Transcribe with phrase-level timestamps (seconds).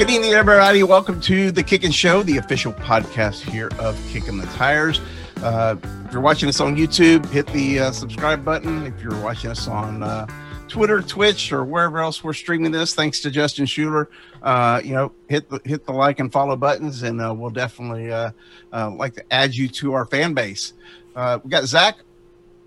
[0.00, 0.82] Good evening, everybody.
[0.82, 4.98] Welcome to the Kicking Show, the official podcast here of Kicking the Tires.
[5.42, 5.76] Uh,
[6.06, 8.86] if you're watching us on YouTube, hit the uh, subscribe button.
[8.86, 10.26] If you're watching us on uh,
[10.68, 14.06] Twitter, Twitch, or wherever else we're streaming this, thanks to Justin Schuoler,
[14.42, 18.10] uh, you know, hit the hit the like and follow buttons, and uh, we'll definitely
[18.10, 18.30] uh,
[18.72, 20.72] like to add you to our fan base.
[21.14, 21.98] we got Zach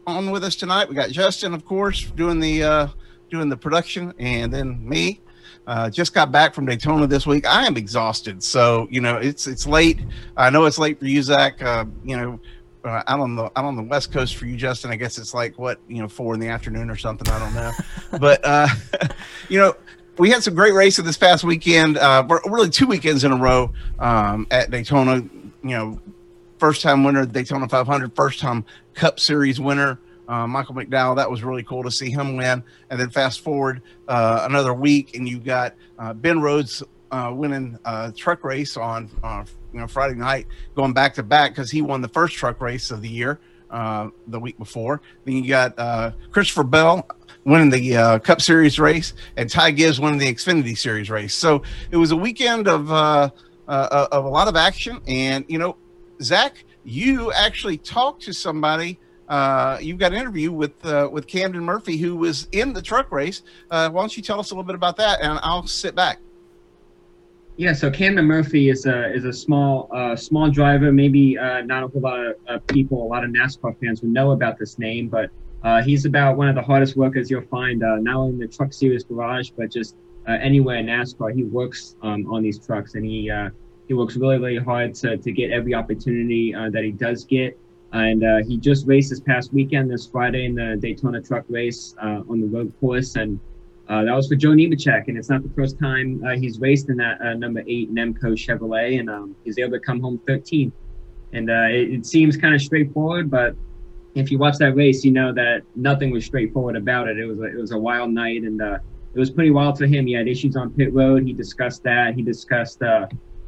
[0.06, 0.88] on with us tonight.
[0.88, 2.94] We got Justin, of course, doing the
[3.31, 5.20] doing the production, and then me.
[5.66, 7.48] Uh, just got back from Daytona this week.
[7.48, 9.99] I am exhausted, so you know it's it's late.
[10.36, 11.62] I know it's late for you, Zach.
[11.62, 12.39] Uh, you know,
[12.84, 14.91] uh, out on the out on the West Coast for you, Justin.
[14.91, 17.31] I guess it's like what you know four in the afternoon or something.
[17.31, 17.72] I don't know,
[18.20, 18.67] but uh,
[19.49, 19.76] you know.
[20.16, 21.98] We had some great races this past weekend.
[21.98, 25.16] Uh, really, two weekends in a row um, at Daytona.
[25.64, 26.00] You know,
[26.59, 29.98] first time winner Daytona 500, first time Cup Series winner
[30.34, 31.16] uh, Michael McDowell.
[31.16, 32.64] That was really cool to see him win.
[32.89, 36.81] And then fast forward uh, another week, and you got uh, Ben Rhodes
[37.12, 41.52] uh, winning a truck race on uh, you know Friday night, going back to back
[41.52, 43.39] because he won the first truck race of the year
[43.70, 45.02] uh, the week before.
[45.26, 47.08] Then you got Christopher Bell
[47.45, 51.36] winning the Cup Series race, and Ty Gibbs winning the Xfinity Series race.
[51.36, 51.61] So
[51.92, 53.31] it was a weekend of of
[53.67, 55.78] a lot of action, and you know,
[56.23, 61.64] Zach, you actually talked to somebody uh, you've got an interview with uh, with Camden
[61.64, 63.42] Murphy, who was in the truck race.
[63.72, 66.20] Uh, why don't you tell us a little bit about that, and I'll sit back.
[67.56, 70.92] Yeah, so Camden Murphy is a is a small uh, small driver.
[70.92, 74.32] Maybe uh, not a whole lot of people, a lot of NASCAR fans would know
[74.32, 75.30] about this name, but
[75.86, 79.04] he's about one of the hardest workers you'll find, not only in the Truck Series
[79.04, 79.96] garage, but just
[80.28, 81.34] anywhere in NASCAR.
[81.34, 83.32] He works um, on these trucks, and he
[83.88, 87.58] he works really really hard to to get every opportunity that he does get.
[87.94, 91.95] And uh, he just raced this past weekend, this Friday, in the Daytona Truck Race
[92.02, 93.39] uh, on the road course, and
[93.87, 95.08] uh, that was for Joe Nemechek.
[95.08, 98.33] And it's not the first time uh, he's raced in that uh, number eight Nemco
[98.33, 100.71] Chevrolet, and um, he's able to come home 13th.
[101.33, 103.55] And uh, it, it, seems kind of straightforward, but
[104.15, 107.20] if you watch that race, you know that nothing was straightforward about it.
[107.20, 110.08] It was a, it was a wild night, and it was pretty wild for him.
[110.08, 111.27] He had issues on pit road.
[111.27, 112.15] He discussed that.
[112.15, 112.82] He discussed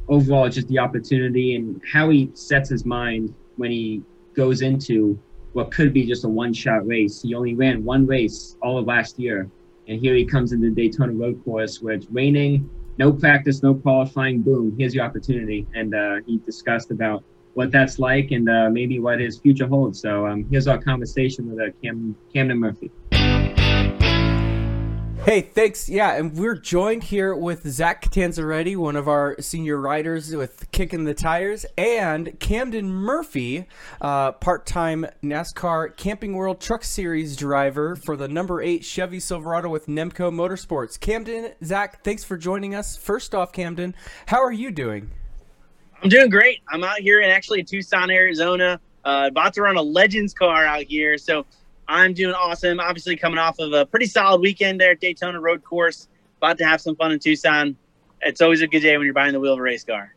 [0.08, 4.02] overall just the opportunity and how he sets his mind when he
[4.36, 5.18] goes into
[5.54, 7.22] what could be just a one shot race.
[7.22, 9.50] He only ran one race all of last year.
[9.88, 13.74] And here he comes into the Daytona Road Course where it's raining, no practice, no
[13.74, 14.42] qualifying.
[14.42, 15.66] Boom, here's your opportunity.
[15.74, 17.24] And uh, he discussed about
[17.54, 20.02] what that's like and uh, maybe what his future holds.
[20.02, 22.90] So um, here's our conversation with uh, Cam- Camden Murphy.
[25.26, 25.88] Hey, thanks.
[25.88, 31.02] Yeah, and we're joined here with Zach Catanzareti, one of our senior riders with Kicking
[31.02, 33.66] the Tires, and Camden Murphy,
[34.00, 39.88] uh, part-time NASCAR Camping World Truck Series driver for the number eight Chevy Silverado with
[39.88, 41.00] Nemco Motorsports.
[41.00, 42.96] Camden, Zach, thanks for joining us.
[42.96, 45.10] First off, Camden, how are you doing?
[46.04, 46.60] I'm doing great.
[46.68, 50.84] I'm out here in actually Tucson, Arizona, uh, about to run a Legends car out
[50.84, 51.44] here, so
[51.88, 52.80] I'm doing awesome.
[52.80, 56.08] Obviously, coming off of a pretty solid weekend there at Daytona Road Course.
[56.38, 57.76] About to have some fun in Tucson.
[58.22, 60.14] It's always a good day when you're behind the wheel of a race car.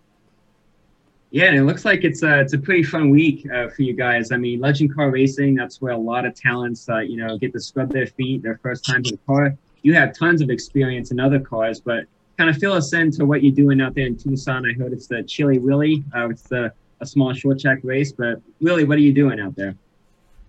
[1.32, 3.94] Yeah, and it looks like it's a it's a pretty fun week uh, for you
[3.94, 4.32] guys.
[4.32, 5.54] I mean, legend car racing.
[5.54, 8.58] That's where a lot of talents, uh, you know, get to scrub their feet their
[8.64, 9.56] first time in a car.
[9.84, 12.06] You have tons of experience in other cars, but
[12.38, 14.66] kind of fill us into what you're doing out there in Tucson.
[14.66, 16.04] I heard it's the Chili Willy.
[16.16, 19.56] Uh, it's the a small short track race, but really, what are you doing out
[19.56, 19.76] there?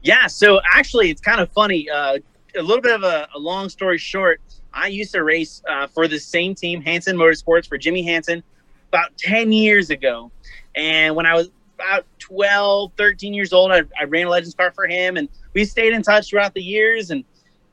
[0.03, 1.89] Yeah, so actually, it's kind of funny.
[1.91, 2.19] Uh,
[2.57, 4.41] a little bit of a, a, long story short,
[4.73, 8.43] I used to race uh, for the same team, Hansen Motorsports, for Jimmy Hansen
[8.89, 10.31] about 10 years ago.
[10.75, 14.73] And when I was about 12, 13 years old, I, I ran a Legends car
[14.73, 15.17] for him.
[15.17, 17.11] And we stayed in touch throughout the years.
[17.11, 17.25] And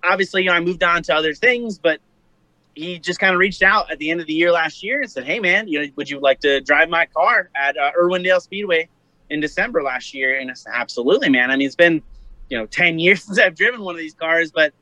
[0.04, 2.00] obviously, you know, I moved on to other things, but
[2.76, 5.10] he just kind of reached out at the end of the year last year and
[5.10, 8.42] said, Hey, man, you know, would you like to drive my car at uh, Irwindale
[8.42, 8.88] Speedway
[9.30, 10.40] in December last year?
[10.40, 11.50] And I said, Absolutely, man.
[11.50, 12.02] I mean, it's been
[12.50, 14.74] you know 10 years since I've driven one of these cars, but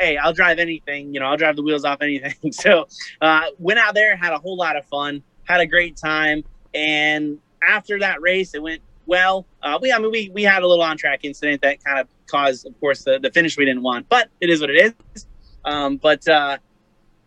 [0.00, 1.14] hey, I'll drive anything.
[1.14, 2.34] You know, I'll drive the wheels off anything.
[2.52, 2.86] So
[3.20, 6.44] uh, went out there, had a whole lot of fun, had a great time,
[6.74, 9.46] and after that race, it went well.
[9.62, 12.08] Uh, we, I mean, we we had a little on track incident that kind of
[12.26, 15.26] caused, of course, the, the finish we didn't want, but it is what it is.
[15.64, 16.58] Um, but uh,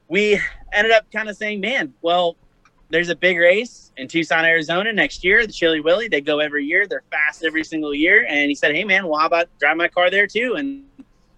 [0.08, 0.40] we
[0.72, 2.36] ended up kind of saying, man, well,
[2.90, 5.46] there's a big race in Tucson, Arizona next year.
[5.46, 6.88] The Chili Willy, they go every year.
[6.88, 8.26] They're fast every single year.
[8.28, 10.86] And he said, Hey, man, well, how about drive my car there too and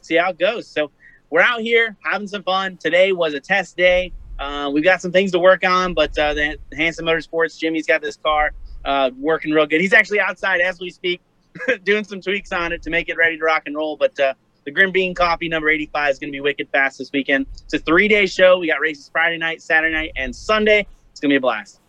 [0.02, 0.68] see how it goes?
[0.68, 0.92] So
[1.30, 2.78] we're out here having some fun.
[2.78, 4.12] Today was a test day.
[4.38, 8.02] Uh, we've got some things to work on, but uh, the Hansen Motorsports, Jimmy's got
[8.02, 8.52] this car
[8.86, 9.82] uh, working real good.
[9.82, 11.20] He's actually outside as we speak,
[11.84, 13.98] doing some tweaks on it to make it ready to rock and roll.
[13.98, 17.12] But uh, the Grim Bean Coffee number 85 is going to be wicked fast this
[17.12, 17.48] weekend.
[17.66, 18.60] It's a three day show.
[18.60, 20.88] We got races Friday night, Saturday night, and Sunday
[21.20, 21.82] It's gonna be a blast.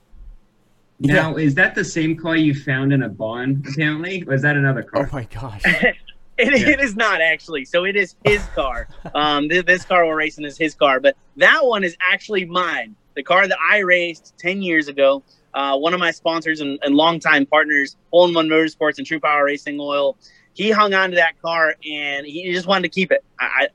[0.99, 3.63] Now, is that the same car you found in a barn?
[3.69, 5.09] Apparently, or is that another car?
[5.09, 5.63] Oh my gosh.
[6.39, 6.69] It, Yeah.
[6.71, 7.67] it is not actually.
[7.67, 8.89] So it is his car.
[9.15, 12.97] Um, this, this car we're racing is his car, but that one is actually mine.
[13.15, 15.23] The car that I raced ten years ago.
[15.53, 19.21] Uh, one of my sponsors and, and longtime partners, Hole in One Motorsports and True
[19.21, 20.17] Power Racing Oil,
[20.55, 23.23] he hung on to that car and he just wanted to keep it.
[23.39, 23.69] I, I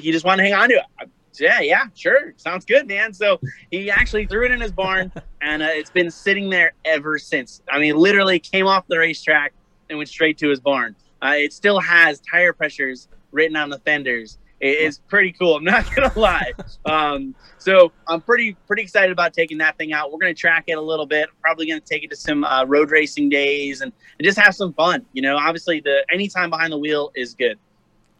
[0.00, 0.84] he just wanted to hang on to it.
[1.00, 1.04] I,
[1.40, 3.12] yeah, yeah, sure, sounds good, man.
[3.12, 3.40] So
[3.70, 7.62] he actually threw it in his barn, and uh, it's been sitting there ever since.
[7.70, 9.52] I mean, literally came off the racetrack
[9.88, 10.96] and went straight to his barn.
[11.22, 14.38] Uh, it still has tire pressures written on the fenders.
[14.60, 15.56] It's pretty cool.
[15.56, 16.52] I'm not gonna lie.
[16.86, 20.12] Um, so I'm pretty pretty excited about taking that thing out.
[20.12, 21.28] We're gonna track it a little bit.
[21.42, 24.72] Probably gonna take it to some uh, road racing days and, and just have some
[24.72, 25.04] fun.
[25.12, 27.58] You know, obviously the anytime behind the wheel is good.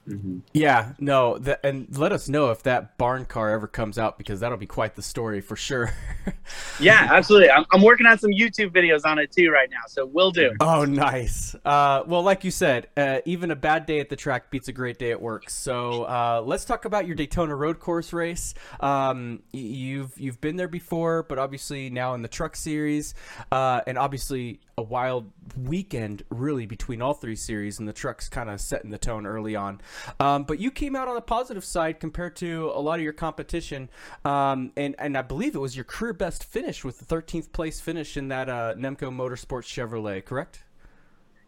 [0.09, 0.43] Mhm.
[0.53, 4.41] Yeah, no, th- and let us know if that barn car ever comes out because
[4.41, 5.93] that'll be quite the story for sure.
[6.79, 7.51] Yeah, absolutely.
[7.51, 10.53] I'm, I'm working on some YouTube videos on it too right now, so we'll do.
[10.61, 11.57] oh, nice.
[11.65, 14.73] Uh, well, like you said, uh, even a bad day at the track beats a
[14.73, 15.51] great day at work.
[15.51, 18.55] So uh, let's talk about your Daytona Road Course race.
[18.79, 23.15] Um, y- you've you've been there before, but obviously now in the Truck Series,
[23.51, 28.51] uh, and obviously a wild weekend really between all three series, and the trucks kind
[28.51, 29.81] of setting the tone early on.
[30.21, 33.13] Um, but you came out on the positive side compared to a lot of your
[33.13, 33.89] competition,
[34.25, 37.81] um, and and I believe it was your career best finish with the 13th place
[37.81, 40.65] finish in that uh, Nemco Motorsports Chevrolet, correct?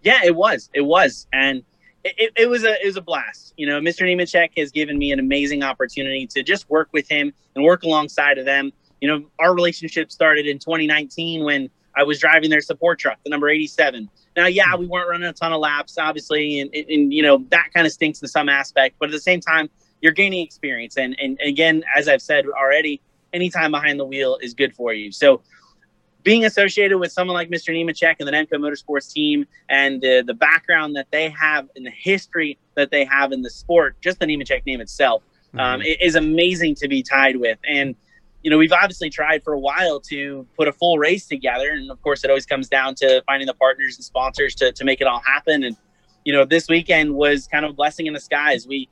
[0.03, 0.71] Yeah, it was.
[0.75, 1.63] It was, and
[2.05, 3.55] it, it, was a it was a blast.
[3.57, 4.03] You know, Mr.
[4.03, 8.39] Nemechek has given me an amazing opportunity to just work with him and work alongside
[8.39, 8.73] of them.
[9.01, 13.31] You know, our relationship started in 2019 when I was driving their support truck, the
[13.31, 14.09] number 87.
[14.39, 17.45] Now, yeah, we weren't running a ton of laps, obviously, and, and, and you know
[17.51, 18.95] that kind of stinks in some aspect.
[19.01, 19.69] But at the same time,
[20.01, 23.01] you're gaining experience, and and again, as I've said already,
[23.33, 25.11] any time behind the wheel is good for you.
[25.11, 25.43] So
[26.23, 27.75] being associated with someone like Mr.
[27.75, 31.91] Nemechek and the Nemco Motorsports team and the, the background that they have and the
[31.91, 35.23] history that they have in the sport, just the Nemechek name itself,
[35.59, 37.59] um, it is amazing to be tied with.
[37.67, 37.97] And,
[38.49, 41.69] you know, we've obviously tried for a while to put a full race together.
[41.73, 44.85] And of course, it always comes down to finding the partners and sponsors to, to
[44.87, 45.65] make it all happen.
[45.65, 45.77] And,
[46.25, 48.67] you know, this weekend was kind of a blessing in the skies.
[48.67, 48.89] We,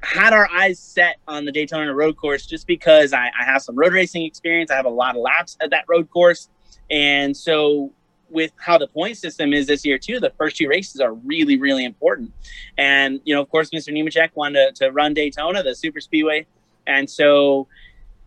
[0.00, 3.74] had our eyes set on the Daytona road course just because I, I have some
[3.74, 4.70] road racing experience.
[4.70, 6.50] I have a lot of laps at that road course.
[6.88, 7.90] And so,
[8.28, 11.58] with how the point system is this year, too, the first two races are really,
[11.58, 12.32] really important.
[12.76, 13.92] And, you know, of course, Mr.
[13.92, 16.46] Nemechek wanted to, to run Daytona, the super speedway.
[16.86, 17.66] And so,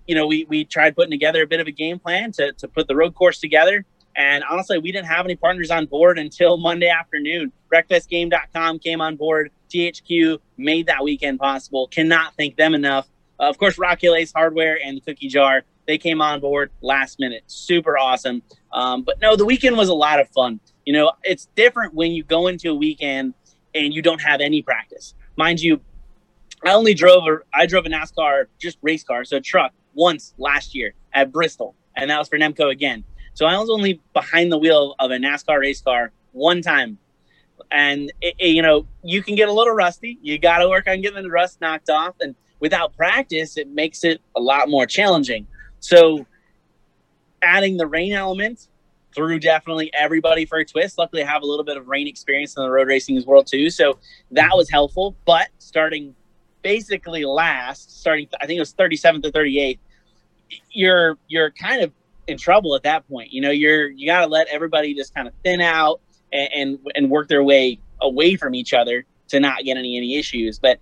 [0.07, 2.67] you know, we, we tried putting together a bit of a game plan to, to
[2.67, 3.85] put the road course together.
[4.15, 7.51] And honestly, we didn't have any partners on board until Monday afternoon.
[7.71, 9.51] WreckfestGame.com came on board.
[9.69, 11.87] THQ made that weekend possible.
[11.89, 13.07] Cannot thank them enough.
[13.39, 16.71] Uh, of course, Rock Hill Ace Hardware and the Cookie Jar, they came on board
[16.81, 17.43] last minute.
[17.45, 18.41] Super awesome.
[18.73, 20.59] Um, but no, the weekend was a lot of fun.
[20.85, 23.35] You know, it's different when you go into a weekend
[23.75, 25.13] and you don't have any practice.
[25.35, 25.79] Mind you,
[26.65, 30.33] I only drove a I drove a NASCAR just race car, so a truck once
[30.37, 33.03] last year at Bristol, and that was for Nemco again.
[33.33, 36.97] So I was only behind the wheel of a NASCAR race car one time,
[37.71, 40.17] and it, it- you know you can get a little rusty.
[40.21, 44.03] You got to work on getting the rust knocked off, and without practice, it makes
[44.03, 45.47] it a lot more challenging.
[45.79, 46.25] So
[47.41, 48.67] adding the rain element
[49.15, 50.97] threw definitely everybody for a twist.
[50.97, 53.69] Luckily, I have a little bit of rain experience in the road racing well too,
[53.71, 53.97] so
[54.31, 55.15] that was helpful.
[55.25, 56.15] But starting
[56.61, 59.79] basically last, starting I think it was 37th or 38th,
[60.71, 61.91] you're you're kind of
[62.27, 63.31] in trouble at that point.
[63.31, 66.01] You know, you're you got to let everybody just kind of thin out
[66.31, 70.15] and, and and work their way away from each other to not get any any
[70.15, 70.59] issues.
[70.59, 70.79] But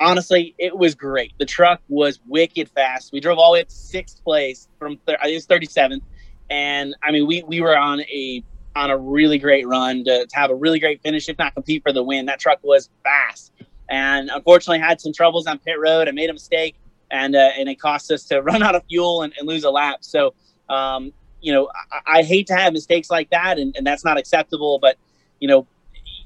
[0.00, 1.32] honestly, it was great.
[1.38, 3.12] The truck was wicked fast.
[3.12, 5.46] We drove all the way up to sixth place from thir- I think it was
[5.46, 6.02] 37th,
[6.48, 8.42] and I mean we we were on a
[8.76, 11.82] on a really great run to, to have a really great finish, if not compete
[11.82, 12.26] for the win.
[12.26, 13.52] That truck was fast,
[13.88, 16.08] and unfortunately had some troubles on pit road.
[16.08, 16.76] I made a mistake,
[17.10, 19.70] and uh, and it cost us to run out of fuel and, and lose a
[19.70, 19.98] lap.
[20.02, 20.34] So,
[20.68, 24.18] um, you know, I, I hate to have mistakes like that, and, and that's not
[24.18, 24.78] acceptable.
[24.80, 24.96] But
[25.40, 25.66] you know,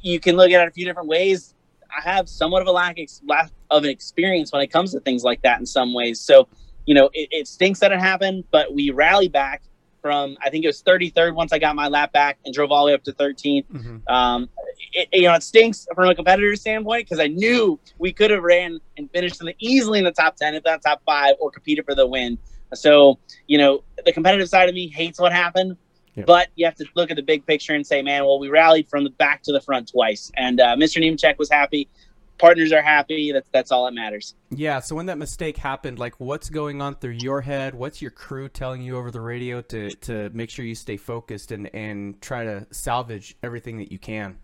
[0.02, 1.54] you can look at it a few different ways.
[1.96, 5.00] I have somewhat of a lack, ex- lack of an experience when it comes to
[5.00, 6.20] things like that in some ways.
[6.20, 6.48] So,
[6.86, 9.62] you know, it, it stinks that it happened, but we rally back
[10.04, 12.84] from I think it was 33rd once I got my lap back and drove all
[12.84, 13.64] the way up to 13th.
[13.72, 14.10] Mhm.
[14.10, 14.50] Um,
[14.92, 18.42] it, you know, it stinks from a competitor standpoint because I knew we could have
[18.42, 21.50] ran and finished in the, easily in the top 10, if not top five, or
[21.50, 22.36] competed for the win.
[22.74, 25.78] So, you know, the competitive side of me hates what happened,
[26.16, 26.26] Yep.
[26.26, 28.88] but you have to look at the big picture and say, man, well, we rallied
[28.90, 30.30] from the back to the front twice.
[30.36, 31.02] And uh, Mr.
[31.02, 31.88] Nemechek was happy.
[32.38, 33.32] Partners are happy.
[33.32, 34.34] That's that's all that matters.
[34.50, 34.80] Yeah.
[34.80, 37.74] So when that mistake happened, like what's going on through your head?
[37.74, 41.52] What's your crew telling you over the radio to to make sure you stay focused
[41.52, 44.38] and and try to salvage everything that you can?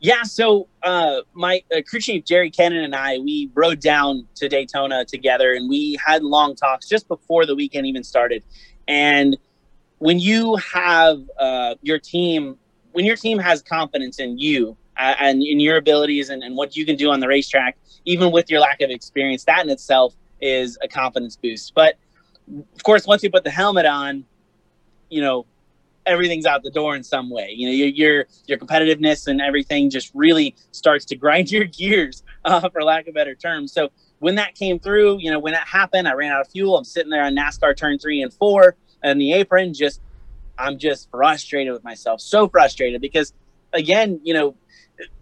[0.00, 4.48] Yeah, so uh, my uh, crew chief Jerry Cannon and I, we rode down to
[4.48, 8.44] Daytona together, and we had long talks just before the weekend even started.
[8.86, 9.36] And
[9.98, 12.56] when you have uh, your team,
[12.92, 16.76] when your team has confidence in you uh, and in your abilities and, and what
[16.76, 20.14] you can do on the racetrack, even with your lack of experience, that in itself
[20.40, 21.74] is a confidence boost.
[21.74, 21.96] But
[22.74, 24.24] of course, once you put the helmet on,
[25.10, 25.46] you know
[26.08, 27.52] everything's out the door in some way.
[27.54, 32.24] You know, your your, your competitiveness and everything just really starts to grind your gears,
[32.44, 33.72] uh, for lack of better terms.
[33.72, 36.76] So when that came through, you know, when that happened, I ran out of fuel.
[36.76, 40.00] I'm sitting there on NASCAR turn three and four, and the apron just,
[40.58, 43.32] I'm just frustrated with myself, so frustrated because,
[43.72, 44.56] again, you know.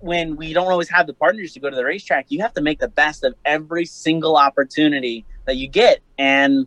[0.00, 2.62] When we don't always have the partners to go to the racetrack, you have to
[2.62, 6.00] make the best of every single opportunity that you get.
[6.18, 6.66] And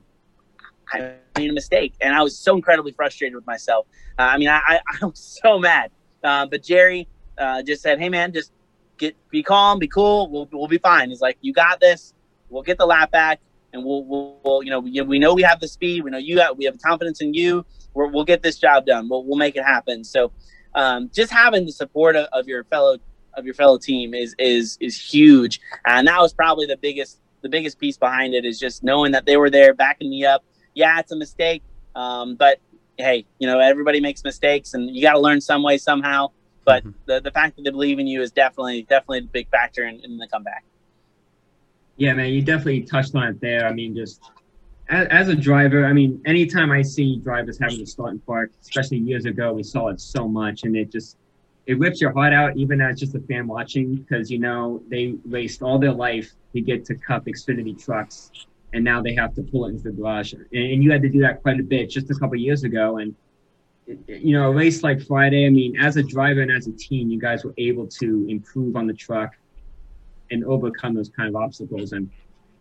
[0.91, 3.87] I made a mistake, and I was so incredibly frustrated with myself.
[4.17, 5.91] Uh, I mean, I, I, was so mad.
[6.23, 8.51] Uh, but Jerry uh, just said, "Hey, man, just
[8.97, 10.29] get be calm, be cool.
[10.29, 12.13] We'll we'll be fine." He's like, "You got this.
[12.49, 13.39] We'll get the lap back,
[13.73, 16.03] and we'll we'll, we'll you know we, we know we have the speed.
[16.03, 17.65] We know you got we have confidence in you.
[17.93, 19.07] we will get this job done.
[19.09, 20.31] We'll we'll make it happen." So,
[20.75, 22.97] um, just having the support of, of your fellow
[23.35, 27.49] of your fellow team is is is huge, and that was probably the biggest the
[27.49, 30.43] biggest piece behind it is just knowing that they were there backing me up.
[30.73, 31.63] Yeah, it's a mistake,
[31.95, 32.59] um, but
[32.99, 36.31] hey, you know, everybody makes mistakes and you got to learn some way somehow.
[36.65, 36.91] But mm-hmm.
[37.05, 40.01] the, the fact that they believe in you is definitely, definitely a big factor in,
[40.01, 40.65] in the comeback.
[41.97, 43.67] Yeah, man, you definitely touched on it there.
[43.67, 44.21] I mean, just
[44.89, 48.97] as, a driver, I mean, anytime I see drivers having to start and park, especially
[48.97, 51.17] years ago, we saw it so much, and it just
[51.67, 55.15] it rips your heart out, even as just a fan watching, because you know they
[55.25, 58.31] raced all their life to get to Cup Xfinity trucks,
[58.73, 60.33] and now they have to pull it into the garage.
[60.33, 62.97] And, and you had to do that quite a bit just a couple years ago.
[62.97, 63.15] And
[64.07, 67.09] you know, a race like Friday, I mean, as a driver and as a team,
[67.09, 69.35] you guys were able to improve on the truck
[70.31, 71.91] and overcome those kind of obstacles.
[71.91, 72.09] And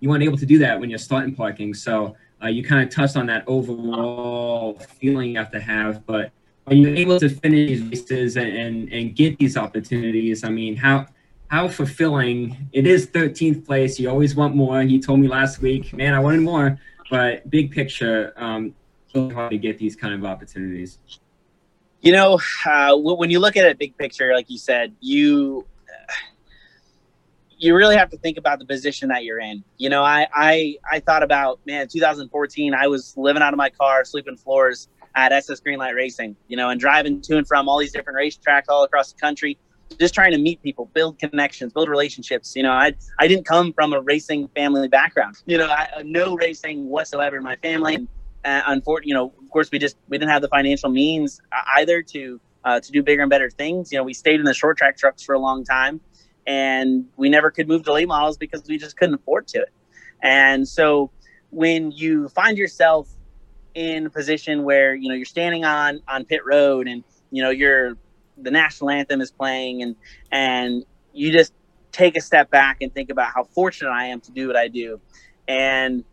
[0.00, 1.74] you weren't able to do that when you're starting parking.
[1.74, 6.06] So uh, you kind of touched on that overall feeling you have to have.
[6.06, 6.30] But
[6.64, 10.76] when you're able to finish these races and, and, and get these opportunities, I mean,
[10.76, 11.06] how
[11.48, 12.68] how fulfilling.
[12.72, 13.98] It is 13th place.
[13.98, 14.82] You always want more.
[14.82, 16.78] He told me last week man i wanted more.
[17.10, 18.74] But big picture um
[19.14, 20.98] really hard to get these kind of opportunities.
[22.02, 25.66] You know uh, when you look at it big picture like you said you
[27.58, 30.76] you really have to think about the position that you're in you know i i
[30.90, 35.32] i thought about man 2014 i was living out of my car sleeping floors at
[35.32, 38.84] ss greenlight racing you know and driving to and from all these different racetracks all
[38.84, 39.58] across the country
[39.98, 42.54] just trying to meet people, build connections, build relationships.
[42.54, 45.36] You know, I I didn't come from a racing family background.
[45.46, 47.94] You know, I, no racing whatsoever in my family.
[47.94, 48.08] And,
[48.44, 51.40] uh, unfortunately, you know, of course, we just we didn't have the financial means
[51.76, 53.90] either to uh, to do bigger and better things.
[53.90, 56.00] You know, we stayed in the short track trucks for a long time,
[56.48, 59.72] and we never could move to late models because we just couldn't afford to it.
[60.22, 61.12] And so,
[61.50, 63.08] when you find yourself
[63.74, 67.50] in a position where you know you're standing on on pit road and you know
[67.50, 67.94] you're
[68.36, 69.94] the national anthem is playing and
[70.32, 71.52] and you just
[71.92, 74.68] take a step back and think about how fortunate I am to do what I
[74.68, 75.00] do.
[75.46, 76.04] And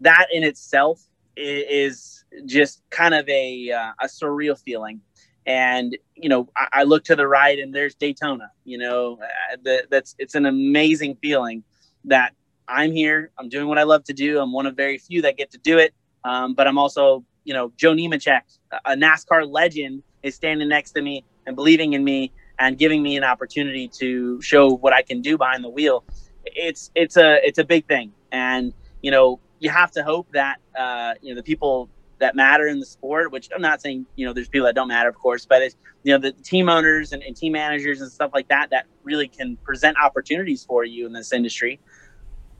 [0.00, 1.02] that in itself
[1.36, 5.00] is just kind of a, uh, a surreal feeling.
[5.46, 9.76] And, you know, I, I, look to the right and there's Daytona, you know, uh,
[9.90, 11.64] that's, it's an amazing feeling
[12.04, 12.34] that
[12.68, 13.30] I'm here.
[13.38, 14.38] I'm doing what I love to do.
[14.38, 15.94] I'm one of very few that get to do it.
[16.24, 18.42] Um, but I'm also, you know, Joe Nemechek,
[18.84, 23.16] a NASCAR legend is standing next to me and believing in me and giving me
[23.16, 26.04] an opportunity to show what I can do behind the wheel.
[26.44, 30.58] It's it's a it's a big thing, and you know you have to hope that
[30.78, 31.88] uh, you know the people
[32.20, 33.32] that matter in the sport.
[33.32, 35.76] Which I'm not saying you know there's people that don't matter, of course, but it's
[36.04, 39.28] you know the team owners and, and team managers and stuff like that that really
[39.28, 41.80] can present opportunities for you in this industry.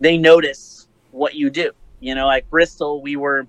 [0.01, 1.73] They notice what you do.
[2.01, 3.47] You know, like Bristol, we were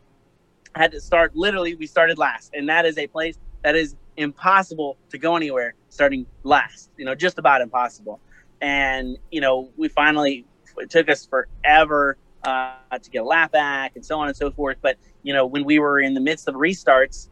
[0.76, 4.98] had to start literally we started last, and that is a place that is impossible
[5.10, 8.20] to go anywhere starting last, you know, just about impossible.
[8.62, 10.46] And, you know, we finally,
[10.78, 14.52] it took us forever uh, to get a lap back and so on and so
[14.52, 14.78] forth.
[14.82, 17.30] But, you know, when we were in the midst of restarts,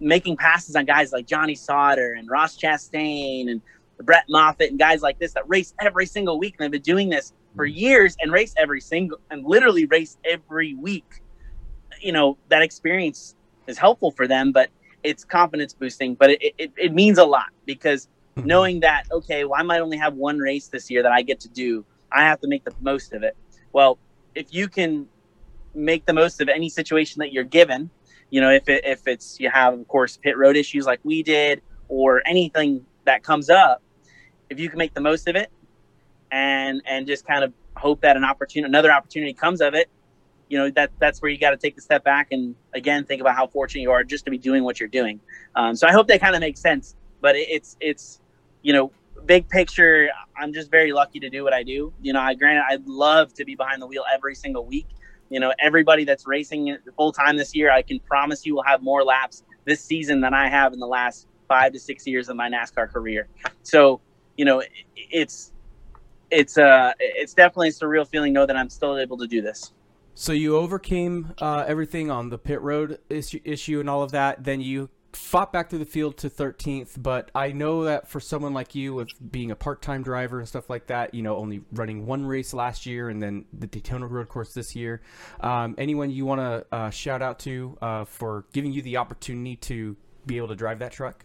[0.00, 3.60] making passes on guys like Johnny Sauter and Ross Chastain and
[4.02, 6.54] Brett Moffitt and guys like this that race every single week.
[6.58, 7.78] And they've been doing this for mm-hmm.
[7.78, 11.22] years and race every single and literally race every week.
[12.00, 13.34] You know, that experience
[13.66, 14.70] is helpful for them, but
[15.02, 18.46] it's confidence boosting, but it, it, it means a lot because mm-hmm.
[18.46, 21.40] knowing that okay, well, I might only have one race this year that I get
[21.40, 21.84] to do.
[22.12, 23.36] I have to make the most of it.
[23.72, 23.98] Well,
[24.34, 25.08] if you can
[25.74, 27.90] make the most of any situation that you're given,
[28.30, 31.22] you know, if it, if it's you have of course pit road issues like we
[31.22, 33.82] did, or anything that comes up,
[34.50, 35.50] if you can make the most of it,
[36.30, 39.88] and and just kind of hope that an opportunity, another opportunity comes of it,
[40.48, 43.20] you know that that's where you got to take a step back and again think
[43.20, 45.20] about how fortunate you are just to be doing what you're doing.
[45.54, 46.96] Um, so I hope that kind of makes sense.
[47.20, 48.20] But it, it's it's
[48.62, 48.92] you know
[49.26, 50.08] big picture.
[50.36, 51.92] I'm just very lucky to do what I do.
[52.00, 54.88] You know, I granted I'd love to be behind the wheel every single week.
[55.30, 58.82] You know, everybody that's racing full time this year, I can promise you will have
[58.82, 62.36] more laps this season than I have in the last five to six years of
[62.36, 63.28] my NASCAR career.
[63.62, 64.00] So,
[64.36, 64.62] you know,
[64.96, 65.52] it's
[66.30, 69.72] it's uh it's definitely a surreal feeling know that I'm still able to do this.
[70.14, 74.42] So you overcame uh, everything on the pit road issue, issue and all of that.
[74.42, 77.02] Then you fought back through the field to 13th.
[77.02, 80.68] But I know that for someone like you, with being a part-time driver and stuff
[80.68, 84.28] like that, you know, only running one race last year and then the Daytona Road
[84.28, 85.00] Course this year.
[85.40, 89.56] Um, anyone you want to uh, shout out to uh, for giving you the opportunity
[89.56, 89.96] to
[90.26, 91.24] be able to drive that truck?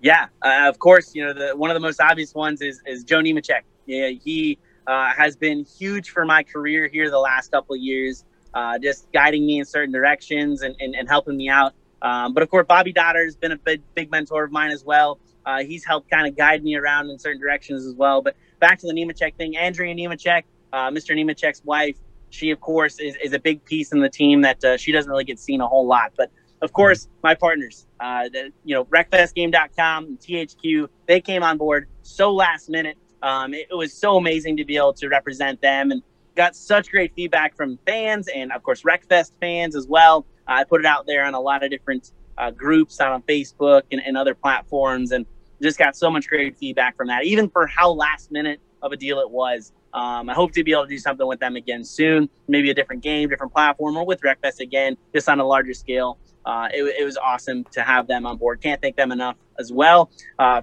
[0.00, 1.14] Yeah, uh, of course.
[1.14, 3.62] You know, the one of the most obvious ones is is Joe Nemechek.
[3.86, 8.24] Yeah, he uh, has been huge for my career here the last couple years,
[8.54, 11.72] uh, just guiding me in certain directions and, and, and helping me out.
[12.02, 14.84] Um, but of course, Bobby Dotter has been a big, big mentor of mine as
[14.84, 15.20] well.
[15.46, 18.20] Uh, he's helped kind of guide me around in certain directions as well.
[18.20, 20.42] But back to the Nemechek thing, Andrea Nemechek,
[20.72, 21.16] uh, Mr.
[21.16, 21.96] Nemechek's wife,
[22.30, 25.10] she of course is, is a big piece in the team that uh, she doesn't
[25.10, 26.12] really get seen a whole lot.
[26.16, 26.30] But
[26.62, 32.32] of course, my partners, uh, the, you know, WreckfestGame.com, THQ, they came on board so
[32.32, 32.96] last minute.
[33.22, 36.02] Um, it, it, was so amazing to be able to represent them and
[36.36, 40.26] got such great feedback from fans and, of course, Wreckfest fans as well.
[40.52, 44.00] I put it out there on a lot of different uh, groups on Facebook and,
[44.04, 45.26] and, other platforms and
[45.60, 48.96] just got so much great feedback from that, even for how last minute of a
[48.96, 49.72] deal it was.
[49.94, 52.74] Um, I hope to be able to do something with them again soon, maybe a
[52.74, 56.18] different game, different platform, or with Wreckfest again, just on a larger scale.
[56.44, 58.60] Uh, it, it, was awesome to have them on board.
[58.60, 60.10] Can't thank them enough as well.
[60.38, 60.62] Uh,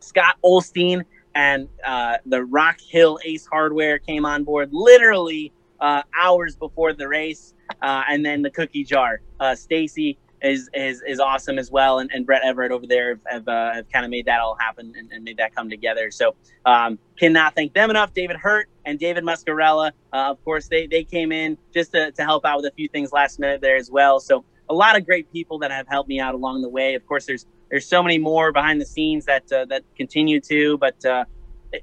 [0.00, 6.56] Scott Olstein and uh, the Rock Hill Ace Hardware came on board literally uh, hours
[6.56, 9.20] before the race, uh, and then the cookie jar.
[9.40, 13.48] Uh, Stacy is, is is awesome as well, and, and Brett Everett over there have,
[13.48, 16.10] uh, have kind of made that all happen and, and made that come together.
[16.10, 16.34] So
[16.64, 18.12] um, cannot thank them enough.
[18.12, 22.22] David Hurt and David Muscarella, uh, of course, they they came in just to, to
[22.22, 24.20] help out with a few things last minute there as well.
[24.20, 26.94] So a lot of great people that have helped me out along the way.
[26.94, 30.78] Of course, there's there's so many more behind the scenes that uh, that continue to,
[30.78, 31.24] but uh,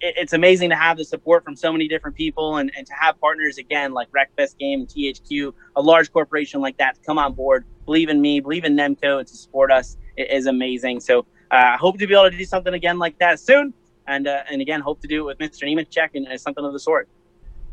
[0.01, 2.93] it, it's amazing to have the support from so many different people and, and to
[2.93, 7.17] have partners again like Wreckfest Game and THQ, a large corporation like that, to come
[7.17, 10.99] on board, believe in me, believe in Nemco, and to support us it is amazing.
[10.99, 11.19] So
[11.51, 13.73] uh, I uh, hope to be able to do something again like that soon,
[14.07, 15.63] and uh, and again hope to do it with Mr.
[15.63, 17.09] Nemechek and uh, something of the sort.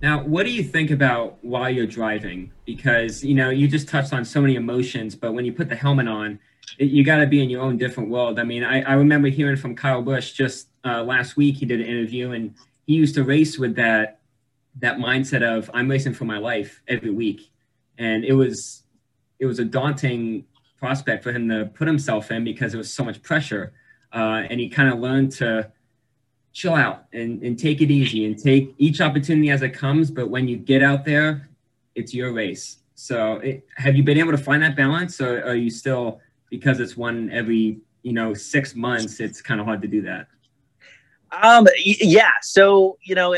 [0.02, 2.52] Now, what do you think about while you're driving?
[2.64, 5.76] Because you know you just touched on so many emotions, but when you put the
[5.76, 6.38] helmet on
[6.78, 8.38] you got to be in your own different world.
[8.38, 11.56] I mean, I, I remember hearing from Kyle Busch just uh, last week.
[11.56, 12.54] He did an interview, and
[12.86, 14.20] he used to race with that
[14.78, 17.50] that mindset of I'm racing for my life every week,
[17.98, 18.82] and it was
[19.38, 20.44] it was a daunting
[20.76, 23.72] prospect for him to put himself in because it was so much pressure,
[24.12, 25.70] uh, and he kind of learned to
[26.52, 30.10] chill out and, and take it easy and take each opportunity as it comes.
[30.10, 31.48] But when you get out there,
[31.94, 32.78] it's your race.
[32.96, 36.80] So, it, have you been able to find that balance, or are you still because
[36.80, 40.26] it's one every you know six months it's kind of hard to do that
[41.32, 43.36] um yeah so you know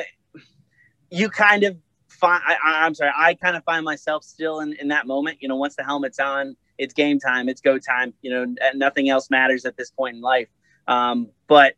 [1.11, 1.77] you kind of
[2.09, 5.49] find I, am sorry i kind of find myself still in, in that moment you
[5.49, 9.31] know once the helmet's on it's game time it's go time you know nothing else
[9.31, 10.49] matters at this point in life
[10.89, 11.75] um but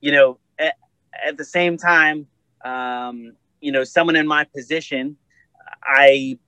[0.00, 0.74] you know at,
[1.26, 2.26] at the same time
[2.64, 5.16] um you know someone in my position
[5.82, 6.38] i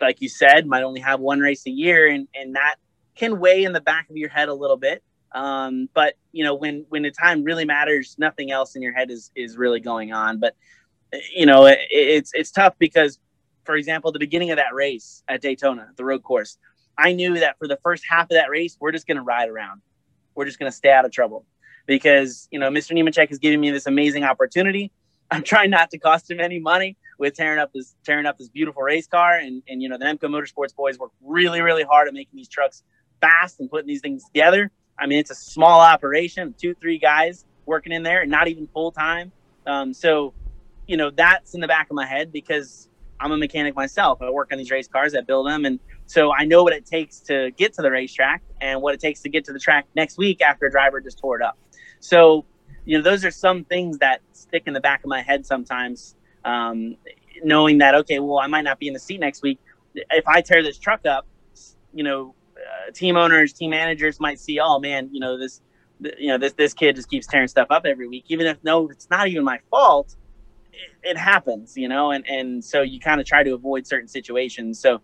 [0.00, 2.76] like you said might only have one race a year and and that
[3.20, 5.02] can weigh in the back of your head a little bit.
[5.32, 9.10] Um, but you know, when when the time really matters, nothing else in your head
[9.10, 10.38] is is really going on.
[10.38, 10.56] But
[11.34, 13.18] you know, it, it's it's tough because,
[13.64, 16.58] for example, the beginning of that race at Daytona, the road course,
[16.98, 19.48] I knew that for the first half of that race, we're just going to ride
[19.48, 19.82] around.
[20.34, 21.46] We're just going to stay out of trouble
[21.86, 22.92] because you know Mr.
[22.92, 24.92] Nemechek is giving me this amazing opportunity.
[25.32, 28.48] I'm trying not to cost him any money with tearing up this tearing up this
[28.48, 32.08] beautiful race car, and and you know the Nemco Motorsports boys work really really hard
[32.08, 32.82] at making these trucks
[33.20, 34.70] fast and putting these things together.
[35.00, 38.66] I mean, it's a small operation, two, three guys working in there, and not even
[38.66, 39.32] full time.
[39.66, 40.34] Um, so,
[40.86, 44.20] you know, that's in the back of my head because I'm a mechanic myself.
[44.20, 45.78] I work on these race cars, I build them, and
[46.10, 49.20] So I know what it takes to get to the racetrack and what it takes
[49.20, 51.56] to get to the track next week after a driver just tore it up.
[52.00, 52.44] So,
[52.84, 56.16] you know, those are some things that stick in the back of my head sometimes,
[56.44, 56.96] um,
[57.44, 59.60] knowing that, okay, well, I might not be in the seat next week.
[59.94, 61.28] If I tear this truck up,
[61.94, 62.34] you know,
[62.94, 65.60] team owners, team managers might see, oh man, you know, this,
[66.18, 68.88] you know, this, this kid just keeps tearing stuff up every week, even if no,
[68.88, 70.16] it's not even my fault.
[70.72, 74.08] It, it happens, you know, and, and so you kind of try to avoid certain
[74.08, 74.80] situations.
[74.80, 75.00] So,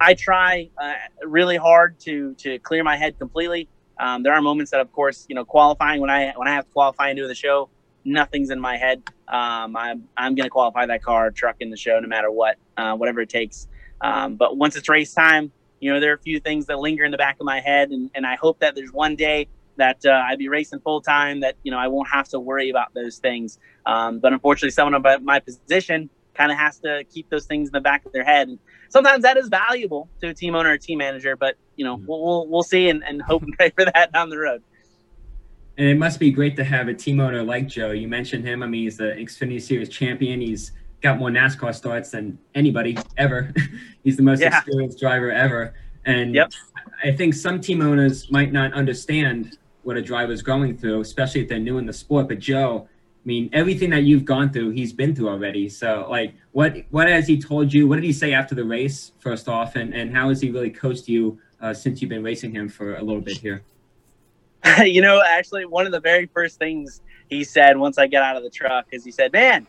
[0.00, 3.68] I try uh, really hard to to clear my head completely.
[3.98, 6.64] Um, there are moments that, of course, you know, qualifying when I when I have
[6.64, 7.68] to qualify into the show,
[8.04, 9.02] nothing's in my head.
[9.28, 12.56] Um, I'm I'm going to qualify that car, truck in the show, no matter what,
[12.78, 13.68] uh, whatever it takes.
[14.00, 17.04] Um, but once it's race time, you know, there are a few things that linger
[17.04, 20.04] in the back of my head, and, and I hope that there's one day that
[20.04, 22.92] uh, I'd be racing full time, that you know I won't have to worry about
[22.94, 23.58] those things.
[23.86, 27.72] Um, but unfortunately, someone about my position kind of has to keep those things in
[27.72, 28.48] the back of their head.
[28.48, 31.96] And sometimes that is valuable to a team owner or team manager, but you know,
[31.96, 32.06] mm-hmm.
[32.06, 34.62] we'll, we'll, we'll see and, and hope and pray for that down the road.
[35.76, 37.92] And it must be great to have a team owner like Joe.
[37.92, 38.62] You mentioned him.
[38.62, 40.40] I mean, he's the Xfinity Series champion.
[40.40, 43.52] He's got more NASCAR starts than anybody ever.
[44.04, 44.56] he's the most yeah.
[44.58, 45.74] experienced driver ever.
[46.04, 46.52] And yep.
[47.02, 51.48] I think some team owners might not understand what a driver's going through, especially if
[51.48, 52.28] they're new in the sport.
[52.28, 55.68] But Joe, I mean, everything that you've gone through, he's been through already.
[55.68, 57.86] So, like, what what has he told you?
[57.86, 60.70] What did he say after the race, first off, and and how has he really
[60.70, 63.62] coached you uh, since you've been racing him for a little bit here?
[64.84, 68.36] you know, actually, one of the very first things he said once I get out
[68.36, 69.66] of the truck is he said, "Man,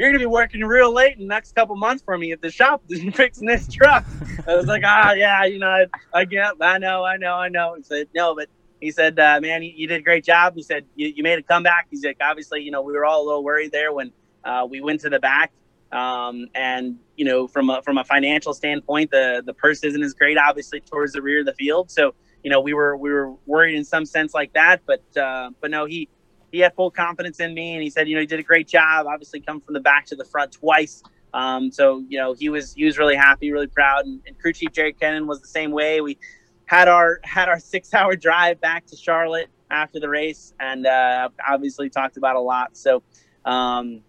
[0.00, 2.50] you're gonna be working real late in the next couple months for me if the
[2.50, 2.82] shop
[3.14, 4.04] fixing this truck."
[4.46, 7.48] I was like, "Ah, yeah, you know, I, I get, I know, I know, I
[7.48, 8.48] know." He said, "No, but."
[8.80, 11.38] he said, uh, "Man, you, you, did a great job." He said, you, "You made
[11.38, 14.10] a comeback." He's like, "Obviously, you know, we were all a little worried there when
[14.44, 15.52] uh, we went to the back,
[15.92, 20.14] um, and you know, from a from a financial standpoint, the the purse isn't as
[20.14, 21.90] great, obviously, towards the rear of the field.
[21.90, 25.50] So, you know, we were we were worried in some sense like that, but uh,
[25.60, 26.08] but no, he
[26.52, 28.68] he had full confidence in me, and he said, you know, he did a great
[28.68, 29.06] job.
[29.06, 32.74] Obviously, come from the back to the front twice." Um, so you know he was
[32.74, 35.70] he was really happy, really proud, and, and crew chief Jerry Kennan was the same
[35.70, 36.00] way.
[36.00, 36.18] We
[36.66, 41.28] had our had our six hour drive back to Charlotte after the race, and uh,
[41.48, 42.76] obviously talked about a lot.
[42.76, 43.02] So
[43.44, 44.00] um,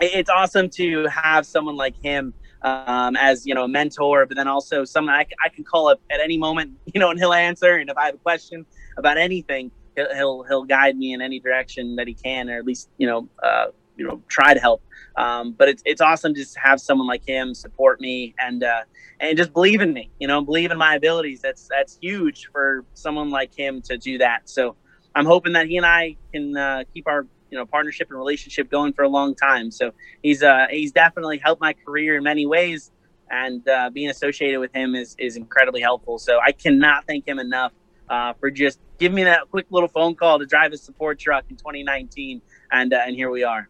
[0.00, 4.48] it's awesome to have someone like him um, as you know a mentor, but then
[4.48, 7.76] also someone I, I can call up at any moment, you know, and he'll answer.
[7.76, 11.96] And if I have a question about anything, he'll he'll, guide me in any direction
[11.96, 14.82] that he can, or at least you know uh, you know try to help.
[15.16, 18.82] Um, but it's it's awesome just to have someone like him support me and uh,
[19.20, 20.10] and just believe in me.
[20.18, 21.40] You know, believe in my abilities.
[21.40, 24.48] That's that's huge for someone like him to do that.
[24.48, 24.76] So
[25.14, 28.70] I'm hoping that he and I can uh, keep our you know partnership and relationship
[28.70, 29.70] going for a long time.
[29.70, 32.90] So he's uh, he's definitely helped my career in many ways,
[33.30, 36.18] and uh, being associated with him is is incredibly helpful.
[36.18, 37.72] So I cannot thank him enough
[38.08, 41.44] uh, for just giving me that quick little phone call to drive a support truck
[41.50, 43.68] in 2019, and uh, and here we are.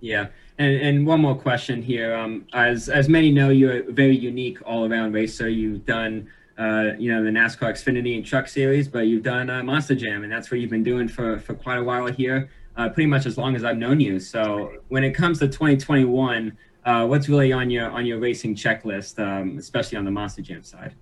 [0.00, 0.28] Yeah.
[0.58, 2.14] And, and one more question here.
[2.14, 5.48] Um, as, as many know, you're a very unique all around racer.
[5.48, 6.28] You've done,
[6.58, 10.24] uh, you know, the NASCAR Xfinity and Truck Series, but you've done uh, Monster Jam,
[10.24, 13.26] and that's what you've been doing for, for quite a while here, uh, pretty much
[13.26, 14.18] as long as I've known you.
[14.18, 19.18] So when it comes to 2021, uh, what's really on your on your racing checklist,
[19.18, 20.94] um, especially on the Monster Jam side?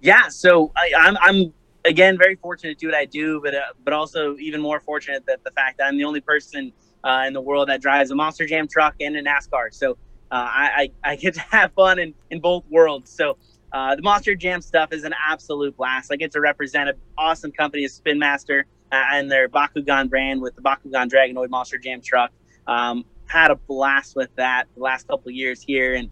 [0.00, 1.52] Yeah, so I, I'm I'm
[1.84, 5.24] again very fortunate to do what I do, but uh, but also even more fortunate
[5.26, 6.72] that the fact that I'm the only person
[7.04, 9.72] uh, in the world that drives a Monster Jam truck and a NASCAR.
[9.72, 9.92] So
[10.30, 13.10] uh, I, I, I get to have fun in, in both worlds.
[13.10, 13.38] So
[13.72, 16.12] uh, the Monster Jam stuff is an absolute blast.
[16.12, 20.54] I get to represent an awesome company Spin Master uh, and their Bakugan brand with
[20.56, 22.30] the Bakugan Dragonoid Monster Jam truck.
[22.66, 26.10] Um, had a blast with that the last couple years here and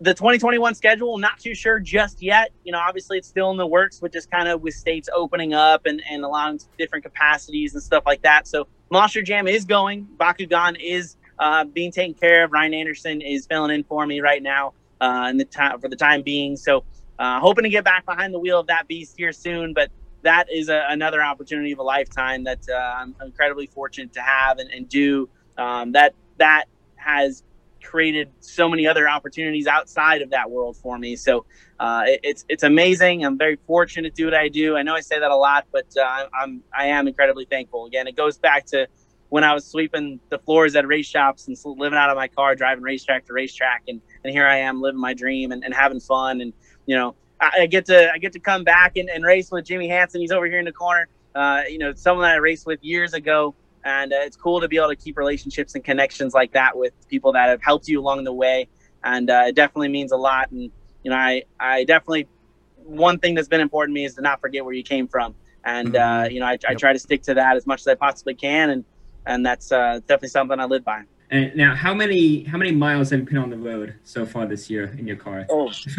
[0.00, 3.66] the 2021 schedule not too sure just yet you know obviously it's still in the
[3.66, 7.82] works with just kind of with states opening up and, and allowing different capacities and
[7.82, 10.08] stuff like that so Monster Jam is going.
[10.16, 12.52] Bakugan is uh, being taken care of.
[12.52, 15.96] Ryan Anderson is filling in for me right now uh, in the time for the
[15.96, 16.56] time being.
[16.56, 16.84] So
[17.18, 19.74] uh, hoping to get back behind the wheel of that beast here soon.
[19.74, 19.90] But
[20.22, 24.58] that is a, another opportunity of a lifetime that uh, I'm incredibly fortunate to have
[24.58, 25.28] and, and do.
[25.56, 26.64] Um, that that
[26.96, 27.42] has
[27.82, 31.16] created so many other opportunities outside of that world for me.
[31.16, 31.44] So
[31.78, 33.24] uh, it, it's it's amazing.
[33.24, 34.76] I'm very fortunate to do what I do.
[34.76, 37.86] I know I say that a lot, but uh, I'm I am incredibly thankful.
[37.86, 38.88] Again, it goes back to
[39.30, 42.54] when I was sweeping the floors at race shops and living out of my car,
[42.54, 46.00] driving racetrack to racetrack, and and here I am living my dream and, and having
[46.00, 46.40] fun.
[46.40, 46.52] And
[46.86, 49.64] you know, I, I, get to I get to come back and, and race with
[49.64, 50.20] Jimmy Hansen.
[50.20, 51.08] He's over here in the corner.
[51.34, 53.54] Uh, you know, someone that I raced with years ago
[53.88, 56.92] and uh, it's cool to be able to keep relationships and connections like that with
[57.08, 58.68] people that have helped you along the way
[59.04, 60.70] and uh, it definitely means a lot and
[61.04, 62.28] you know, I I definitely
[62.74, 65.34] one thing that's been important to me is to not forget where you came from,
[65.64, 66.32] and uh, Mhm.
[66.32, 66.78] you know, I, I Yep.
[66.78, 68.84] try to stick to that as much as I possibly can, and
[69.26, 71.02] and that's uh, definitely something I live by.
[71.30, 74.46] And now, how many how many miles have you been on the road so far
[74.46, 75.46] this year in your car?
[75.50, 75.70] Oh,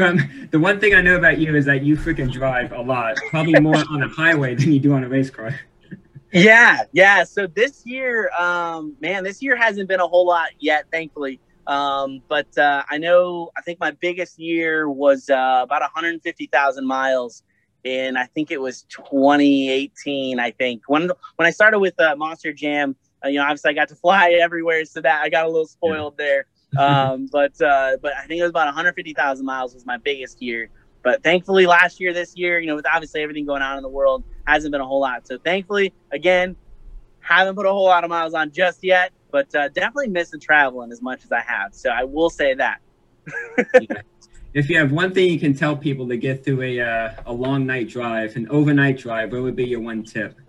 [0.52, 3.60] the one thing I know about you is that you freaking drive a lot, probably
[3.60, 5.60] more on the highway than you do on a race car.
[6.32, 7.24] Yeah, yeah.
[7.24, 11.39] So this year, um, man, this year hasn't been a whole lot yet, thankfully.
[11.68, 17.44] Um, but uh, I know, I think my biggest year was uh, about 150,000 miles
[17.84, 20.39] in, I think it was 2018.
[20.39, 23.74] I think when when I started with uh, Monster Jam, uh, you know, obviously I
[23.74, 26.46] got to fly everywhere, so that I got a little spoiled there.
[26.78, 30.70] Um, but uh, but I think it was about 150,000 miles was my biggest year.
[31.02, 33.89] But thankfully, last year, this year, you know, with obviously everything going on in the
[33.89, 35.28] world, hasn't been a whole lot.
[35.28, 36.56] So thankfully, again,
[37.20, 40.92] haven't put a whole lot of miles on just yet, but uh, definitely missing traveling
[40.92, 41.74] as much as I have.
[41.74, 42.82] So I will say that.
[44.52, 47.32] If you have one thing you can tell people to get through a uh, a
[47.32, 50.40] long night drive, an overnight drive, what would be your one tip?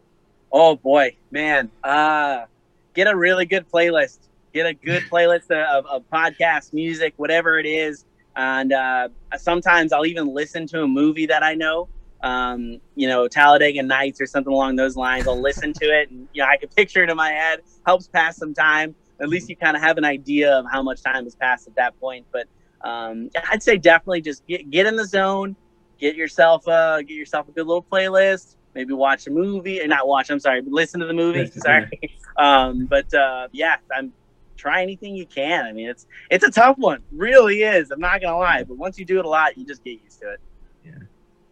[0.50, 2.46] Oh boy, man, uh,
[2.94, 4.20] get a really good playlist.
[4.54, 8.06] Get a good playlist of, of podcasts, music, whatever it is.
[8.36, 11.88] And uh, sometimes I'll even listen to a movie that I know.
[12.22, 15.26] Um, you know, Talladega Nights or something along those lines.
[15.26, 17.60] I'll listen to it, and you know, I can picture it in my head.
[17.86, 18.94] Helps pass some time.
[19.20, 21.74] At least you kind of have an idea of how much time has passed at
[21.76, 22.26] that point.
[22.32, 22.46] But
[22.82, 25.56] um, I'd say definitely just get get in the zone.
[25.98, 28.56] Get yourself a get yourself a good little playlist.
[28.74, 30.30] Maybe watch a movie or not watch.
[30.30, 31.46] I'm sorry, listen to the movie.
[31.46, 31.88] Sorry.
[32.36, 34.12] um, but uh, yeah, I'm
[34.60, 35.64] try anything you can.
[35.64, 37.90] I mean, it's it's a tough one, really is.
[37.90, 40.20] I'm not gonna lie, but once you do it a lot, you just get used
[40.20, 40.40] to it.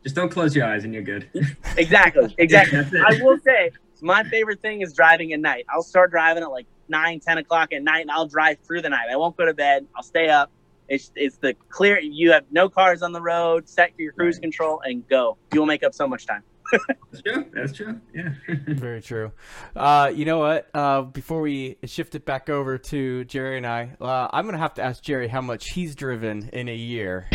[0.05, 1.29] Just don't close your eyes and you're good.
[1.77, 2.79] Exactly, exactly.
[2.79, 3.03] That's it.
[3.07, 5.65] I will say my favorite thing is driving at night.
[5.69, 8.89] I'll start driving at like nine, 10 o'clock at night, and I'll drive through the
[8.89, 9.07] night.
[9.13, 9.87] I won't go to bed.
[9.97, 10.51] I'll stay up.
[10.89, 11.99] It's it's the clear.
[12.01, 13.69] You have no cars on the road.
[13.69, 14.43] Set your cruise Right.
[14.43, 15.37] control and go.
[15.53, 16.43] You will make up so much time.
[17.11, 17.45] That's true.
[17.53, 18.01] That's true.
[18.15, 18.31] Yeah.
[18.67, 19.33] Very true.
[19.77, 20.69] Uh, you know what?
[20.75, 24.75] Uh, before we shift it back over to Jerry and I, uh, I'm gonna have
[24.75, 27.27] to ask Jerry how much he's driven in a year.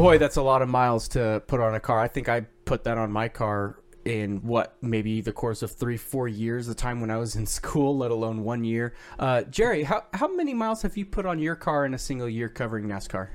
[0.00, 2.00] Boy, that's a lot of miles to put on a car.
[2.00, 5.98] I think I put that on my car in what maybe the course of three,
[5.98, 8.94] four years, the time when I was in school, let alone one year.
[9.18, 12.30] Uh, Jerry, how how many miles have you put on your car in a single
[12.30, 13.28] year covering NASCAR?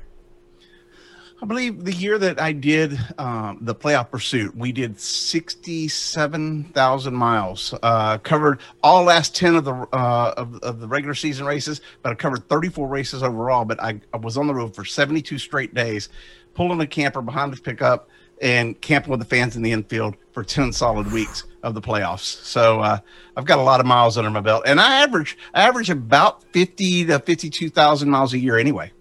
[1.42, 7.74] I believe the year that I did um, the playoff pursuit, we did 67,000 miles.
[7.84, 12.14] Uh, covered all last 10 of the uh, of, of the regular season races, but
[12.14, 13.66] I covered 34 races overall.
[13.66, 16.08] But I, I was on the road for 72 straight days,
[16.56, 18.10] pulling a camper behind the pickup
[18.42, 22.44] and camping with the fans in the infield for 10 solid weeks of the playoffs.
[22.44, 22.98] So uh,
[23.38, 26.44] I've got a lot of miles under my belt, and I average I average about
[26.52, 28.92] 50 to 52,000 miles a year anyway.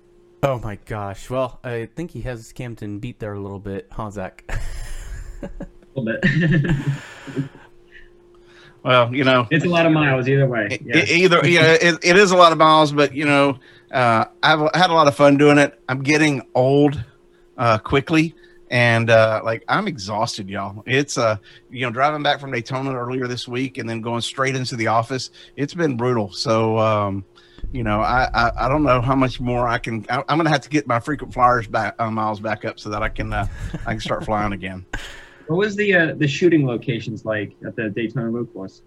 [0.43, 1.31] Oh my gosh.
[1.31, 4.45] Well, I think he has Camden beat there a little bit, huh, Zach?
[5.43, 5.49] a
[5.97, 6.71] little bit.
[8.85, 10.79] Well, you know, it's a lot of miles either way.
[10.85, 11.05] Yeah.
[11.07, 13.59] either you know it, it is a lot of miles but you know
[13.91, 17.03] uh, i've had a lot of fun doing it i'm getting old
[17.57, 18.35] uh, quickly
[18.71, 21.37] and uh, like i'm exhausted y'all it's uh
[21.71, 24.87] you know driving back from daytona earlier this week and then going straight into the
[24.87, 27.25] office it's been brutal so um
[27.73, 30.51] you know i i, I don't know how much more i can I, i'm gonna
[30.51, 33.33] have to get my frequent flyers back uh, miles back up so that i can
[33.33, 33.47] uh,
[33.87, 34.87] i can start flying again
[35.47, 38.83] What was the uh, the shooting locations like at the Daytona Road Course?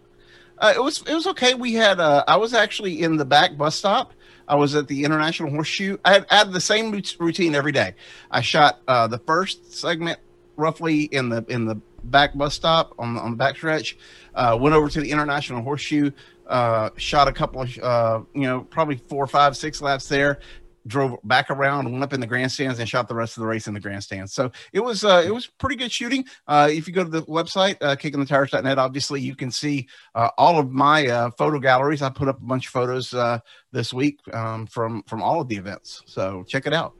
[0.58, 1.54] Uh, it was it was okay.
[1.54, 4.14] We had uh, I was actually in the back bus stop.
[4.48, 5.98] I was at the International Horseshoe.
[6.06, 7.96] I had, I had the same routine every day.
[8.32, 10.20] I shot uh, the first segment
[10.56, 13.98] roughly in the in the back bus stop on the, on the back stretch.
[14.34, 16.12] Uh, went over to the International Horseshoe.
[16.46, 20.40] Uh, shot a couple of uh, you know probably four, five, six laps there.
[20.88, 23.68] Drove back around, went up in the grandstands, and shot the rest of the race
[23.68, 24.34] in the grandstands.
[24.34, 26.26] So it was uh, it was pretty good shooting.
[26.48, 30.58] Uh, if you go to the website uh, kickinthetires.net, obviously you can see uh, all
[30.60, 32.02] of my uh, photo galleries.
[32.02, 33.40] I put up a bunch of photos uh,
[33.72, 36.04] this week um, from from all of the events.
[36.06, 36.94] So check it out.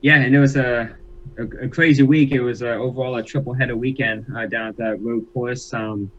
[0.00, 0.96] Yeah, and it was a
[1.36, 2.32] a, a crazy week.
[2.32, 5.72] It was uh, overall a triple header weekend uh, down at that road course.
[5.74, 6.10] Um,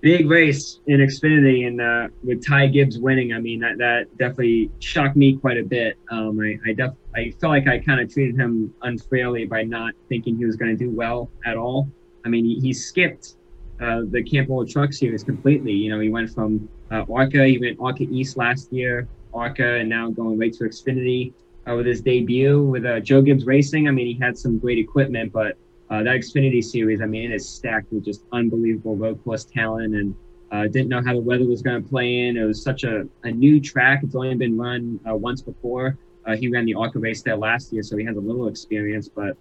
[0.00, 4.70] big race in Xfinity, and uh, with Ty Gibbs winning, I mean that, that definitely
[4.78, 5.98] shocked me quite a bit.
[6.10, 9.94] Um, I I, def- I felt like I kind of treated him unfairly by not
[10.08, 11.88] thinking he was going to do well at all.
[12.24, 13.36] I mean, he, he skipped
[13.80, 15.72] uh, the Campbell Truck Series completely.
[15.72, 19.88] You know, he went from uh, ARCA, he went ARCA East last year, ARCA, and
[19.88, 21.32] now going right to Xfinity
[21.68, 23.88] uh, with his debut with uh, Joe Gibbs Racing.
[23.88, 25.56] I mean, he had some great equipment, but
[25.90, 29.94] uh, that Xfinity series, I mean, it is stacked with just unbelievable road course talent
[29.94, 30.14] and
[30.50, 32.36] uh, didn't know how the weather was going to play in.
[32.36, 34.00] It was such a, a new track.
[34.02, 35.96] It's only been run uh, once before.
[36.26, 39.08] Uh, he ran the ARCA race there last year, so he has a little experience.
[39.08, 39.36] But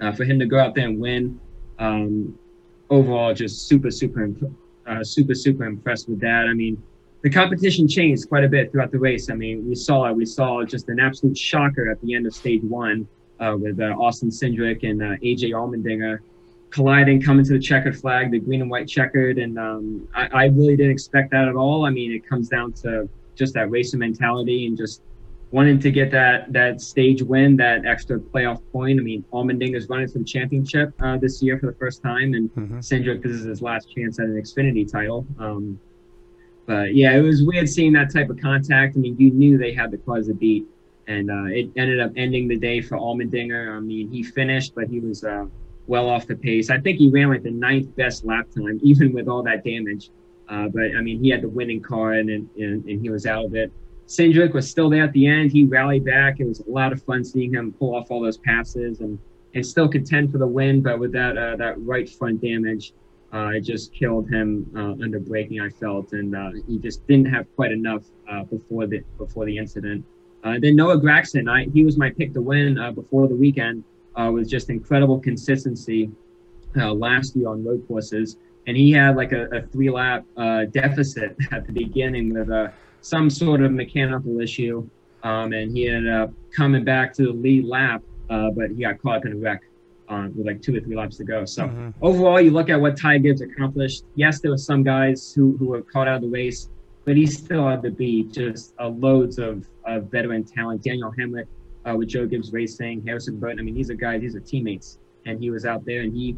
[0.00, 1.40] uh, for him to go out there and win,
[1.78, 2.38] um,
[2.90, 4.30] overall, just super, super,
[4.86, 6.46] uh, super, super impressed with that.
[6.48, 6.82] I mean,
[7.22, 9.30] the competition changed quite a bit throughout the race.
[9.30, 10.16] I mean, we saw it.
[10.16, 13.08] We saw just an absolute shocker at the end of stage one
[13.40, 16.20] uh, with uh, Austin Cindric and uh, AJ Allmendinger
[16.70, 19.38] colliding, coming to the checkered flag, the green and white checkered.
[19.38, 21.86] And um, I, I, really didn't expect that at all.
[21.86, 25.02] I mean, it comes down to just that racing mentality and just
[25.50, 29.00] wanting to get that that stage win, that extra playoff point.
[29.00, 32.50] I mean, Allmendinger's running for the championship uh, this year for the first time, and
[32.50, 32.78] mm-hmm.
[32.78, 35.26] Cindric, this is his last chance at an Xfinity title.
[35.38, 35.80] Um,
[36.66, 38.96] but yeah, it was weird seeing that type of contact.
[38.96, 40.66] I mean, you knew they had the cause to beat,
[41.08, 43.74] and uh, it ended up ending the day for Allmendinger.
[43.74, 45.46] I mean, he finished, but he was uh,
[45.86, 46.68] well off the pace.
[46.68, 50.10] I think he ran like the ninth best lap time, even with all that damage.
[50.48, 53.46] Uh, but I mean, he had the winning car, and, and and he was out
[53.46, 53.72] of it.
[54.06, 55.50] Cindric was still there at the end.
[55.50, 56.40] He rallied back.
[56.40, 59.18] It was a lot of fun seeing him pull off all those passes and
[59.54, 60.82] and still contend for the win.
[60.82, 62.92] But with that uh, that right front damage,
[63.32, 65.60] uh, it just killed him uh, under braking.
[65.60, 66.34] I felt, and
[66.66, 68.04] he just didn't have quite enough
[68.50, 70.04] before the before the incident.
[70.48, 73.84] Uh, then Noah Gragson, I, he was my pick to win uh, before the weekend
[74.16, 76.10] with just incredible consistency
[76.74, 80.24] last year on road courses, and he had like a, a three lap
[80.72, 84.88] deficit at the beginning with some sort of mechanical issue,
[85.22, 89.18] um, and he ended up coming back to the lead lap, but he got caught
[89.18, 89.62] up in a wreck
[90.34, 91.44] with like two or three laps to go.
[91.44, 91.90] So mm-hmm.
[92.02, 94.04] overall, you look at what Ty Gibbs accomplished.
[94.14, 96.70] Yes, there were some guys who, who were caught out of the race,
[97.04, 100.82] but he still had to beat just uh, loads of, of veteran talent.
[100.82, 101.46] Daniel Hemric
[101.88, 103.60] uh, with Joe Gibbs Racing, Harrison Burton.
[103.60, 104.98] I mean, these are guys, these are teammates.
[105.26, 106.36] And he was out there and he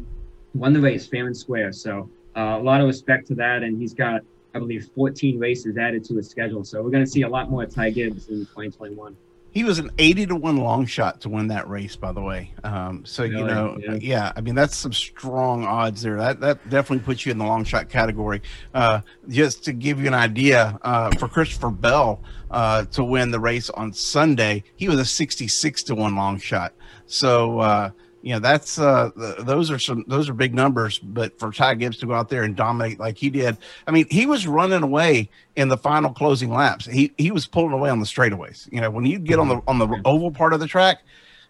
[0.53, 1.71] won the race fair and square.
[1.71, 3.63] So uh, a lot of respect to that.
[3.63, 4.21] And he's got,
[4.55, 6.63] I believe, 14 races added to his schedule.
[6.63, 9.15] So we're going to see a lot more Ty Gibbs in 2021.
[9.51, 12.53] He was an 80 to 1 long shot to win that race, by the way.
[12.63, 13.37] Um, so, really?
[13.37, 13.93] you know, yeah.
[13.95, 14.31] yeah.
[14.35, 16.17] I mean, that's some strong odds there.
[16.17, 18.41] That, that definitely puts you in the long shot category.
[18.73, 23.39] Uh, just to give you an idea, uh, for Christopher Bell uh, to win the
[23.39, 26.73] race on Sunday, he was a 66 to 1 long shot.
[27.05, 31.51] So, uh, you know that's uh those are some those are big numbers but for
[31.51, 33.57] ty gibbs to go out there and dominate like he did
[33.87, 36.85] i mean he was running away in the final closing laps.
[36.85, 38.71] He he was pulling away on the straightaways.
[38.71, 40.99] You know when you get on the on the oval part of the track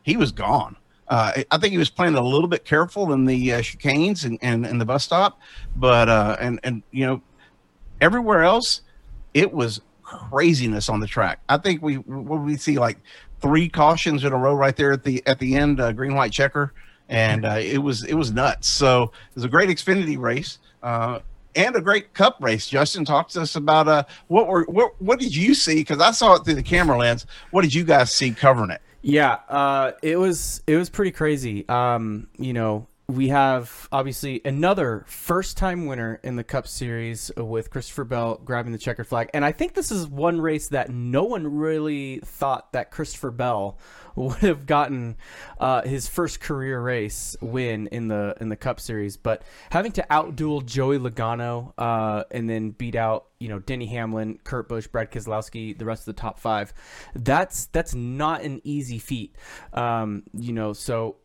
[0.03, 0.75] he was gone.
[1.07, 4.39] Uh, I think he was playing a little bit careful in the uh, chicanes and,
[4.41, 5.41] and, and the bus stop,
[5.75, 7.21] but uh, and and you know
[7.99, 8.81] everywhere else,
[9.33, 11.39] it was craziness on the track.
[11.49, 12.97] I think we what we see like
[13.41, 16.31] three cautions in a row right there at the at the end, uh, green white
[16.31, 16.73] checker,
[17.09, 18.67] and uh, it was it was nuts.
[18.67, 20.59] So it was a great Xfinity race.
[20.81, 21.19] Uh,
[21.55, 22.67] and a great cup race.
[22.67, 25.75] Justin, talk to us about uh, what were what what did you see?
[25.75, 27.25] Because I saw it through the camera lens.
[27.51, 28.81] What did you guys see covering it?
[29.01, 31.67] Yeah, uh, it was it was pretty crazy.
[31.67, 37.69] Um, you know, we have obviously another first time winner in the Cup Series with
[37.69, 39.29] Christopher Bell grabbing the checkered flag.
[39.33, 43.77] And I think this is one race that no one really thought that Christopher Bell
[44.15, 45.17] would have gotten
[45.59, 49.17] uh, his first career race win in the in the Cup Series.
[49.17, 54.39] But having to outduel Joey Logano uh, and then beat out you know Denny Hamlin,
[54.43, 56.73] Kurt Busch, Brad Keselowski, the rest of the top five,
[57.15, 59.35] that's that's not an easy feat.
[59.73, 61.17] Um, you know, so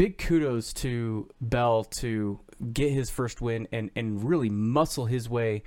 [0.00, 2.40] big kudos to Bell to
[2.72, 5.62] get his first win and, and really muscle his way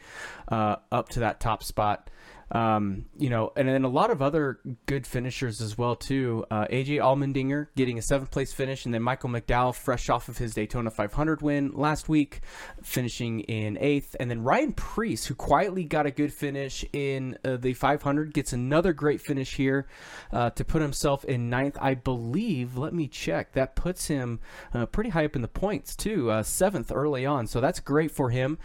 [0.48, 2.10] uh, up to that top spot.
[2.52, 6.46] Um, you know, and then a lot of other good finishers as well too.
[6.52, 10.38] Uh, AJ Allmendinger getting a seventh place finish, and then Michael McDowell, fresh off of
[10.38, 12.42] his Daytona 500 win last week,
[12.82, 17.58] finishing in eighth, and then Ryan Preece, who quietly got a good finish in uh,
[17.58, 19.88] the 500, gets another great finish here
[20.32, 21.78] uh, to put himself in ninth.
[21.82, 22.78] I believe.
[22.78, 23.54] Let me check.
[23.54, 24.40] That puts him
[24.74, 27.48] uh, pretty high up in the points too, uh, seventh early on.
[27.48, 28.58] So that's great for him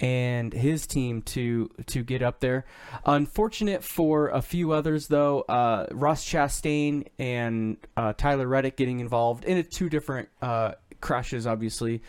[0.00, 2.64] and his team to to get up there.
[3.36, 5.42] Unfortunate for a few others, though.
[5.42, 10.72] Uh, Ross Chastain and uh, Tyler Reddick getting involved in two different uh,
[11.02, 11.46] crashes.
[11.46, 12.00] Obviously,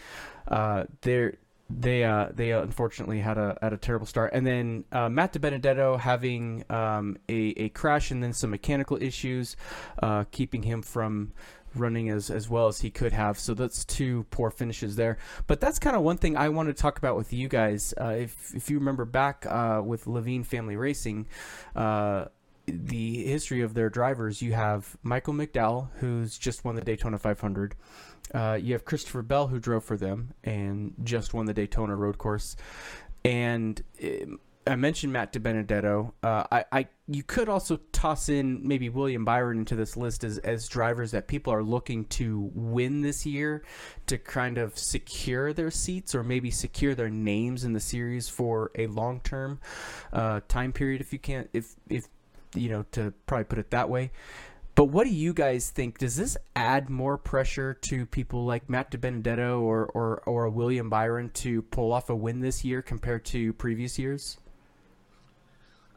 [0.47, 1.35] uh, they're
[1.69, 5.99] they uh, they unfortunately had a had a terrible start, and then uh, Matt DiBenedetto
[5.99, 9.57] having um, a a crash and then some mechanical issues,
[10.31, 11.33] keeping him from
[11.75, 13.39] running as, as well as he could have.
[13.39, 15.17] So that's two poor finishes there.
[15.47, 17.93] But that's kind of one thing I want to talk about with you guys.
[17.99, 21.27] Uh, if, if you remember back uh, with Leavine Family Racing,
[21.75, 22.25] uh,
[22.65, 27.75] the history of their drivers, you have Michael McDowell, who's just won the Daytona 500.
[28.33, 32.17] Uh, you have Christopher Bell, who drove for them and just won the Daytona road
[32.17, 32.57] course.
[33.23, 36.13] And um, I mentioned Matt DiBenedetto.
[36.21, 40.37] Uh, I, I, you could also toss in maybe William Byron into this list as,
[40.39, 43.63] as drivers that people are looking to win this year
[44.07, 48.71] to kind of secure their seats or maybe secure their names in the series for
[48.75, 49.59] a long term
[50.13, 51.01] uh, time period.
[51.01, 52.07] If you can't, if if
[52.53, 54.11] you know, to probably put it that way.
[54.75, 55.97] But what do you guys think?
[55.97, 61.31] Does this add more pressure to people like Matt DiBenedetto or, or, or William Byron
[61.35, 64.37] to pull off a win this year compared to previous years?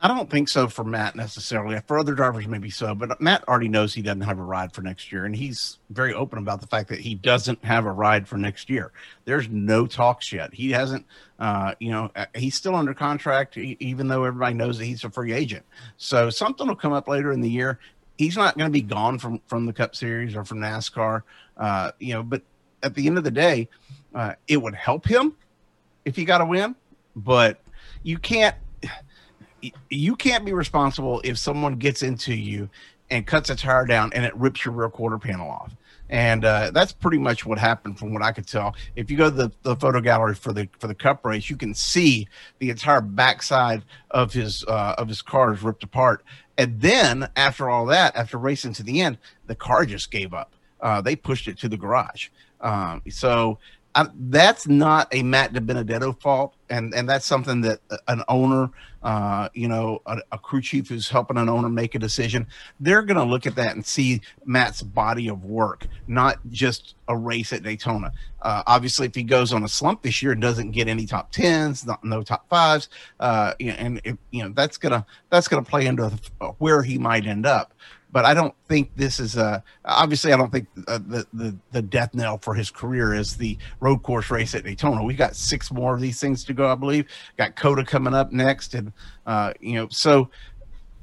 [0.02, 1.78] I don't think so for Matt necessarily.
[1.86, 4.80] For other drivers, maybe so, but Matt already knows he doesn't have a ride for
[4.80, 8.26] next year, and he's very open about the fact that he doesn't have a ride
[8.26, 8.92] for next year.
[9.26, 10.54] There's no talks yet.
[10.54, 11.04] He hasn't,
[11.38, 15.10] uh, you know, uh, he's still under contract, even though everybody knows that he's a
[15.10, 15.66] free agent.
[15.98, 17.78] So something will come up later in the year.
[18.16, 21.22] He's not going to be gone from from the Cup Series or from NASCAR,
[21.58, 22.22] uh, you know.
[22.22, 22.42] But
[22.82, 23.68] at the end of the day,
[24.14, 25.34] uh, it would help him
[26.06, 26.74] if he got a win,
[27.14, 27.60] but
[28.02, 28.56] you can't
[29.88, 32.68] you can't be responsible if someone gets into you
[33.10, 35.74] and cuts a tire down and it rips your rear quarter panel off.
[36.08, 38.74] And uh, that's pretty much what happened from what I could tell.
[38.96, 41.56] If you go to the, the photo gallery for the for the cup race, you
[41.56, 42.26] can see
[42.58, 46.24] the entire backside of his uh, of his car is ripped apart.
[46.58, 50.52] And then after all that, after racing to the end, the car just gave up.
[50.80, 52.28] Uh, they pushed it to the garage.
[52.60, 53.58] Um, so
[53.94, 58.70] I, that's not a Matt DiBenedetto fault, and and that's something that an owner,
[59.02, 62.46] uh, you know, a, a, crew chief who's helping an owner make a decision,
[62.80, 67.16] they're going to look at that and see Matt's body of work, not just a
[67.16, 68.12] race at Daytona.
[68.42, 71.32] Uh, obviously, if he goes on a slump this year and doesn't get any top
[71.32, 72.88] tens, not, no top fives,
[73.20, 76.10] uh, and you know that's gonna that's gonna play into
[76.58, 77.72] where he might end up
[78.12, 79.62] but I don't think this is a.
[79.84, 83.56] Obviously, I don't think uh, the, the the death knell for his career is the
[83.80, 85.02] road course race at Daytona.
[85.02, 87.06] We got six more of these things to go, I believe.
[87.36, 88.92] Got COTA coming up next, and
[89.26, 90.30] uh, you know, so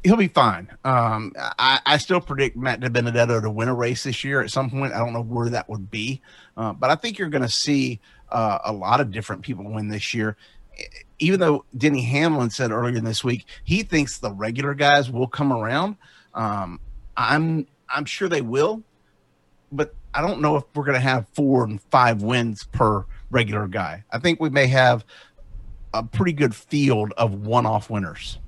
[0.03, 0.69] he'll be fine.
[0.83, 4.69] Um, I, I still predict Matt DiBenedetto to win a race this year at some
[4.69, 4.93] point.
[4.93, 6.21] I don't know where that would be,
[6.55, 7.99] uh, but I think you're going to see
[8.31, 10.37] uh, a lot of different people win this year.
[11.19, 15.51] Even though Denny Hamlin said earlier this week he thinks the regular guys will come
[15.51, 15.95] around.
[16.35, 16.79] Um,
[17.17, 18.83] I'm I'm sure they will,
[19.71, 23.67] but I don't know if we're going to have four and five wins per regular
[23.67, 24.03] guy.
[24.11, 25.03] I think we may have
[25.93, 28.39] a pretty good field of one-off winners.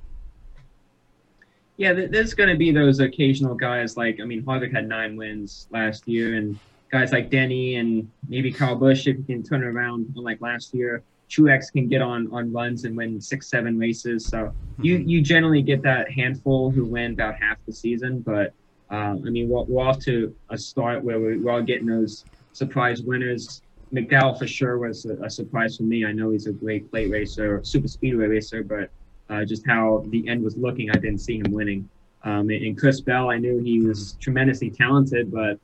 [1.78, 5.68] Yeah, there's going to be those occasional guys like I mean Harvick had nine wins
[5.72, 6.60] last year, and
[6.92, 11.04] guys like Denny and maybe Kyle Busch if he can turn around like last year.
[11.30, 14.26] Truex can get on on runs and win six, seven races.
[14.26, 15.10] So you mm-hmm.
[15.10, 18.22] you generally get that handful who win about half the season.
[18.22, 18.54] But
[18.92, 22.26] uh, I mean, we're, we're, off to a start where we're, we're all getting those
[22.54, 23.62] surprise winners.
[23.94, 26.06] McDowell for sure was a, a, surprise for me.
[26.06, 28.90] I know he's a great plate racer, super speedway racer, but
[29.30, 31.88] uh, just how the end was looking, I didn't see him winning.
[32.24, 35.60] Um, and, and Chris Bell, I knew he was tremendously talented, but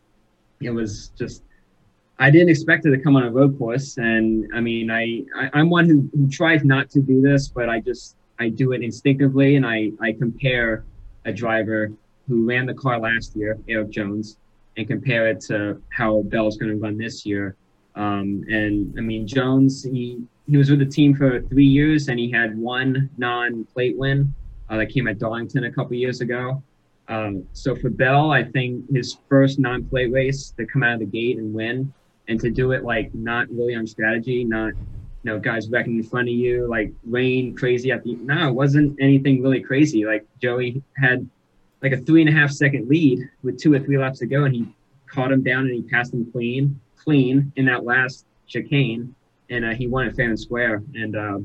[0.62, 1.44] it was just
[2.18, 5.60] I didn't expect it to come on a road course, and I mean, I, I
[5.60, 8.82] am one who, who tries not to do this, but I just I do it
[8.82, 10.86] instinctively, and I I compare
[11.26, 11.92] a driver
[12.28, 14.38] who ran the car last year, Erik Jones,
[14.78, 17.56] and compare it to how Bell's going to run this year.
[17.96, 22.18] Um, and I mean, Jones he he was with the team for three years, and
[22.18, 24.34] he had one non-plate win
[24.70, 26.64] uh, that came at Darlington a couple years ago.
[27.10, 31.06] Um, so for Bell, I think his first non-plate race to come out of the
[31.06, 31.94] gate and win
[32.28, 36.04] and to do it like not really on strategy, not you know guys wrecking in
[36.04, 40.06] front of you, like rain crazy at the no, it wasn't anything really crazy.
[40.06, 41.28] Like Joey had
[41.82, 44.44] like a three and a half second lead with two or three laps to go,
[44.44, 44.68] and he
[45.08, 49.14] caught him down and he passed him clean, clean in that last chicane,
[49.50, 50.84] and uh, he won it fair and square.
[50.94, 51.40] And uh,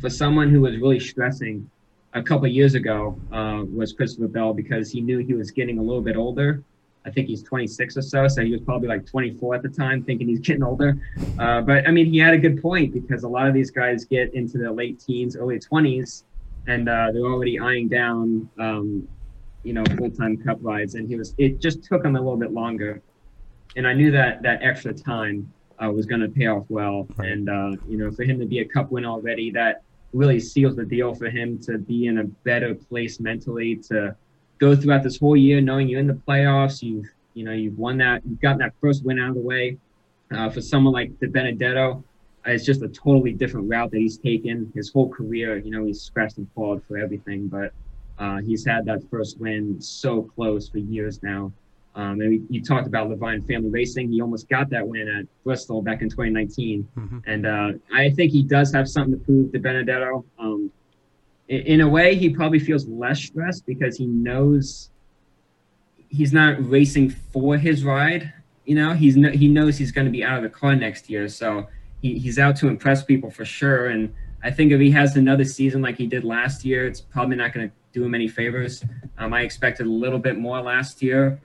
[0.00, 1.68] for someone who was really stressing
[2.12, 5.82] a couple years ago uh, was Christopher Bell because he knew he was getting a
[5.82, 6.62] little bit older
[7.06, 10.02] I think he's 26 or so, so he was probably like 24 at the time,
[10.02, 10.96] thinking he's getting older.
[11.38, 14.04] Uh, but I mean, he had a good point because a lot of these guys
[14.04, 16.24] get into their late teens, early 20s,
[16.66, 19.08] and uh, they're already eyeing down, um,
[19.62, 20.94] you know, full-time cup rides.
[20.94, 23.00] And he was, it just took him a little bit longer,
[23.76, 25.50] and I knew that that extra time
[25.82, 27.08] uh, was going to pay off well.
[27.18, 29.82] And uh, you know, for him to be a cup win already, that
[30.12, 34.14] really seals the deal for him to be in a better place mentally to
[34.60, 36.82] go throughout this whole year knowing you're in the playoffs.
[36.82, 38.22] You've you know you've won that.
[38.24, 39.78] You've gotten that first win out of the way.
[40.32, 42.04] Uh, for someone like DiBenedetto,
[42.46, 45.58] it's just a totally different route that he's taken his whole career.
[45.58, 47.72] You know he's scratched and clawed for everything, but
[48.18, 51.52] uh, he's had that first win so close for years now.
[51.96, 54.12] Um, and we, you talked about Leavine Family Racing.
[54.12, 56.86] He almost got that win at Bristol back in 2019.
[56.96, 57.18] Mm-hmm.
[57.26, 60.24] And uh, I think he does have something to prove to Benedetto.
[60.38, 60.70] Um,
[61.50, 64.90] in a way, he probably feels less stressed because he knows
[66.08, 68.32] he's not racing for his ride.
[68.64, 71.10] You know, he's no, he knows he's going to be out of the car next
[71.10, 71.66] year, so
[72.02, 73.86] he, he's out to impress people for sure.
[73.86, 77.34] And I think if he has another season like he did last year, it's probably
[77.34, 78.84] not going to do him any favors.
[79.18, 81.40] Um, I expected a little bit more last year,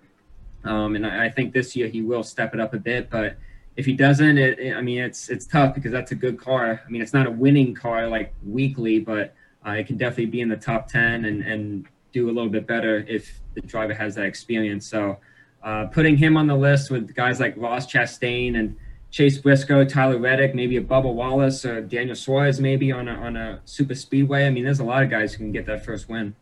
[0.66, 3.10] um, and I, I, think this year he will step it up a bit.
[3.10, 3.38] But
[3.76, 6.80] if he doesn't, it, it, I mean, it's it's tough because that's a good car.
[6.86, 9.34] I mean, it's not a winning car like weekly, but
[9.66, 12.66] uh, it can definitely be in the top ten and and do a little bit
[12.66, 14.86] better if the driver has that experience.
[14.88, 15.18] So.
[15.63, 18.76] Uh, putting him on the list with guys like Ross Chastain and
[19.16, 23.38] Chase Briscoe, Tyler Reddick, maybe a Bubba Wallace, or Daniel Suarez, maybe on a, on
[23.38, 24.45] a super speedway.
[24.45, 26.36] I mean, there's a lot of guys who can get that first win.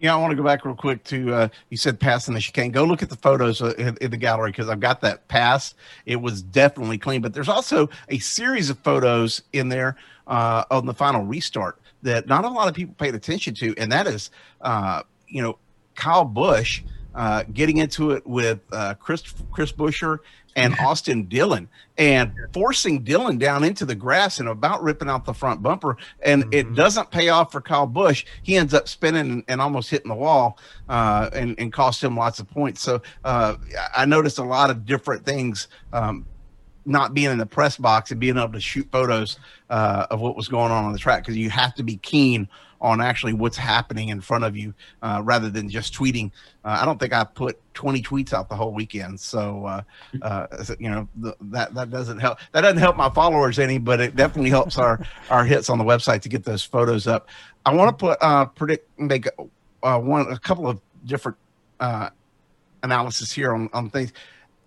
[0.00, 2.72] Yeah, I want to go back real quick to uh, you said passing the chicane.
[2.72, 5.74] Go look at the photos uh, in, in the gallery because I've got that pass.
[6.06, 10.86] It was definitely clean, but there's also a series of photos in there uh, on
[10.86, 14.30] the final restart that not a lot of people paid attention to, and that is,
[14.60, 15.58] uh, you know,
[15.94, 16.82] Kyle Busch
[17.14, 20.18] uh, getting into it with uh, Chris Chris Buescher
[20.56, 25.32] and Austin Dillon and forcing Dillon down into the grass and about ripping out the
[25.32, 25.96] front bumper.
[26.20, 26.52] And mm-hmm.
[26.52, 28.24] it doesn't pay off for Kyle Busch.
[28.42, 32.16] He ends up spinning and, and almost hitting the wall uh, and, and cost him
[32.16, 32.82] lots of points.
[32.82, 33.56] So uh,
[33.96, 35.68] I noticed a lot of different things.
[35.92, 36.26] Um,
[36.84, 39.38] not being in the press box and being able to shoot photos
[39.70, 42.48] uh, of what was going on on the track because you have to be keen
[42.80, 46.32] on actually what's happening in front of you uh, rather than just tweeting.
[46.64, 49.20] Uh, I don't think I put 20 tweets out the whole weekend.
[49.20, 49.82] So, uh,
[50.20, 50.46] uh
[50.80, 51.08] you know,
[51.40, 52.38] that, that doesn't help.
[52.50, 55.84] That doesn't help my followers any, but it definitely helps our, our hits on the
[55.84, 57.28] website to get those photos up.
[57.64, 59.28] I want to put, uh, predict, make
[59.80, 61.38] one, a couple of different
[62.82, 64.12] analysis here on, on things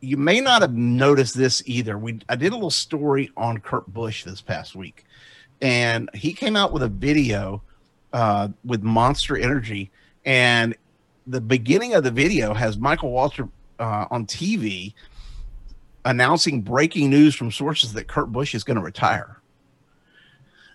[0.06, 1.98] you may not have noticed this either.
[1.98, 5.06] We I did a little story on Kurt Busch this past week,
[5.62, 7.64] and he came out with a video
[8.14, 9.92] uh, with Monster Energy,
[10.24, 10.76] and
[11.26, 13.50] the beginning of the video has Michael Waltrip
[13.80, 14.94] uh, on TV
[16.06, 19.42] announcing breaking news from sources that Kurt Busch is going to retire.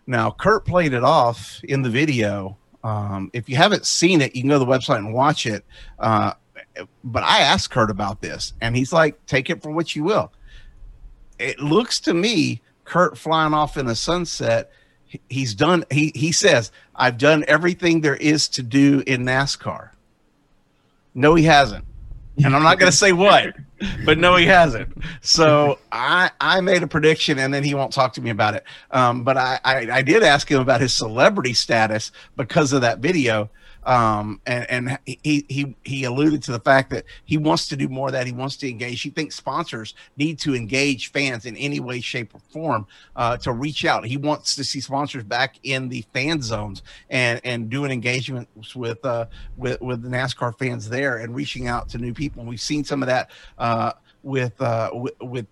[0.08, 2.56] Now, Kurt played it off in the video.
[2.82, 5.64] Um, if you haven't seen it, you can go to the website and watch it.
[6.00, 6.32] Uh,
[7.04, 10.32] but I asked Kurt about this, and he's like, "Take it for what you will."
[11.38, 14.70] It looks to me Kurt flying off in a sunset
[15.28, 19.90] he's done he he says i've done everything there is to do in nascar.
[21.14, 21.84] No he hasn't.
[22.42, 23.54] And i'm not going to say what
[24.04, 24.92] but no he hasn't.
[25.20, 28.64] So i i made a prediction and then he won't talk to me about it.
[28.90, 32.98] Um, but I, I i did ask him about his celebrity status because of that
[32.98, 33.50] video
[33.84, 37.88] um, and and he he he alluded to the fact that he wants to do
[37.88, 38.26] more of that.
[38.26, 39.00] He wants to engage.
[39.00, 43.52] He thinks sponsors need to engage fans in any way, shape, or form uh, to
[43.52, 44.04] reach out.
[44.04, 49.04] He wants to see sponsors back in the fan zones and and doing engagements with
[49.04, 49.26] uh,
[49.56, 52.40] with with the NASCAR fans there and reaching out to new people.
[52.40, 53.30] And we've seen some of that.
[53.58, 55.46] Uh, with uh, with, with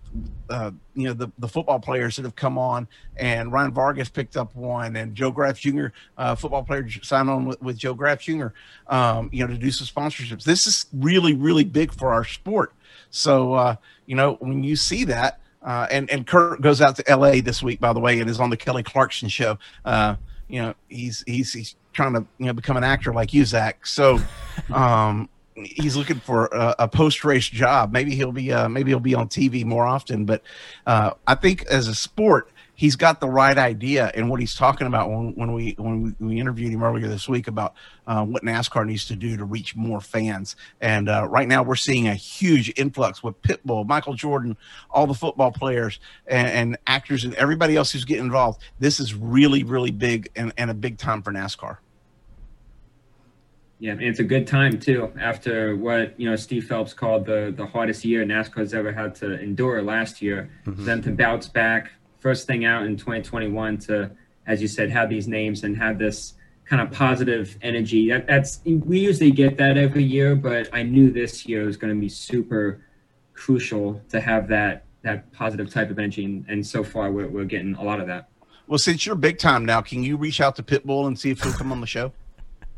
[0.51, 4.37] uh, you know the, the football players that have come on, and Ryan Vargas picked
[4.37, 5.87] up one, and Joe Graf Jr.
[6.17, 8.49] Uh, football player signed on with, with Joe Graf Jr.
[8.87, 10.45] Um, you know to do some sponsorships.
[10.45, 12.73] This is really really big for our sport.
[13.11, 17.09] So uh, you know when you see that, uh, and and Kurt goes out to
[17.09, 17.41] L.A.
[17.41, 19.59] this week by the way, and is on the Kelly Clarkson show.
[19.85, 20.17] Uh,
[20.49, 23.87] you know he's he's he's trying to you know become an actor like you, Zach.
[23.87, 24.19] So.
[24.73, 25.31] Um,
[25.65, 27.93] he's looking for a, a post race job.
[27.93, 30.25] Maybe he'll be uh, maybe he'll be on TV more often.
[30.25, 30.43] But
[30.87, 34.87] uh, I think as a sport, he's got the right idea and what he's talking
[34.87, 37.75] about when, when we when we, we interviewed him earlier this week about
[38.07, 40.57] uh, what NASCAR needs to do to reach more fans.
[40.81, 44.57] And uh, right now, we're seeing a huge influx with Pitbull, Michael Jordan,
[44.91, 48.61] all the football players and, and actors, and everybody else who's getting involved.
[48.79, 51.79] This is really really big and, and a big time for NASCAR.
[53.81, 55.13] Yeah, and it's a good time too.
[55.21, 59.41] After what you know, Steve Phelps called the the hardest year NASCAR's ever had to
[59.41, 60.85] endure last year, mm-hmm.
[60.85, 64.11] them to bounce back first thing out in 2021 to,
[64.47, 68.11] as you said, have these names and have this kind of positive energy.
[68.11, 71.95] That, that's we usually get that every year, but I knew this year was going
[71.95, 72.85] to be super
[73.33, 77.45] crucial to have that that positive type of energy, and, and so far we're we're
[77.45, 78.29] getting a lot of that.
[78.67, 81.43] Well, since you're big time now, can you reach out to Pitbull and see if
[81.43, 82.13] he'll come on the show?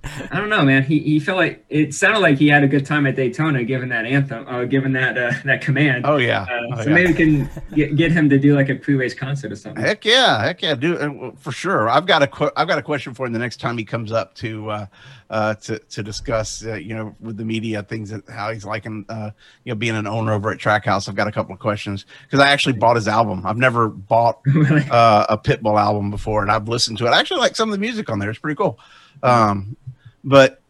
[0.02, 0.82] I don't know, man.
[0.82, 3.90] He, he felt like it sounded like he had a good time at Daytona, given
[3.90, 6.06] that anthem, uh, given that uh, that command.
[6.06, 6.42] Oh yeah.
[6.42, 6.94] Uh, Oh, so yeah.
[6.94, 9.82] maybe we can get, get him to do like a pre-race concert or something.
[9.82, 11.88] Heck yeah, heck yeah, do uh, for sure.
[11.90, 14.34] I've got a I've got a question for him the next time he comes up
[14.36, 14.86] to uh,
[15.28, 19.04] uh, to to discuss uh, you know with the media things that how he's liking
[19.10, 19.30] uh,
[19.64, 21.08] you know being an owner over at Trackhouse.
[21.08, 23.44] I've got a couple of questions because I actually bought his album.
[23.44, 24.84] I've never bought Really?
[24.90, 27.10] uh, a Pitbull album before, and I've listened to it.
[27.10, 28.30] I actually like some of the music on there.
[28.30, 28.78] It's pretty cool.
[29.22, 29.76] Um,
[30.24, 30.60] but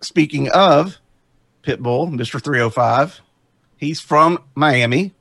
[0.00, 0.98] speaking of
[1.62, 3.20] Pitbull, Hundred Five,
[3.76, 5.12] he's from Miami,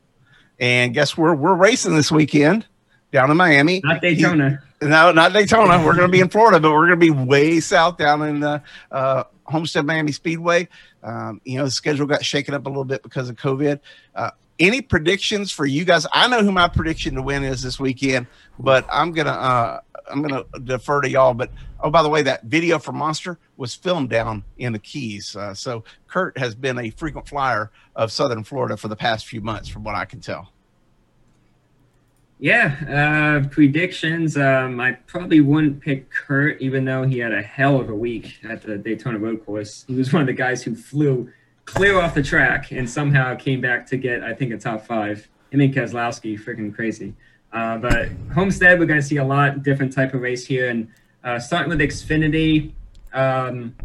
[0.59, 2.65] and guess where we're racing this weekend
[3.11, 3.81] down in Miami.
[3.83, 4.61] Not Daytona.
[4.81, 5.77] No, not Daytona.
[5.85, 8.39] We're going to be in Florida, but we're going to be way south down in
[8.39, 10.67] the uh, Homestead Miami Speedway.
[11.03, 13.79] Um, you know, the schedule got shaken up a little bit because of COVID.
[14.15, 16.05] Uh, any predictions for you guys?
[16.13, 18.27] I know who my prediction to win is this weekend,
[18.59, 19.79] but I'm gonna uh,
[20.09, 21.33] I'm gonna defer to y'all.
[21.33, 25.35] But oh, by the way, that video for Monster was filmed down in the Keys.
[25.35, 29.41] Uh, so Kurt has been a frequent flyer of Southern Florida for the past few
[29.41, 30.51] months, from what I can tell.
[32.39, 34.35] Yeah, uh, predictions.
[34.35, 38.39] Um, I probably wouldn't pick Kurt, even though he had a hell of a week
[38.43, 39.85] at the Daytona Road Course.
[39.87, 41.29] He was one of the guys who flew
[41.73, 45.27] clear off the track and somehow came back to get, I think, a top five.
[45.51, 47.13] Him and Keselowski, freaking crazy.
[47.51, 50.87] Uh, but Homestead, we're going to see a lot different type of race here, and
[51.23, 52.71] uh, starting with Xfinity.
[53.13, 53.75] Um,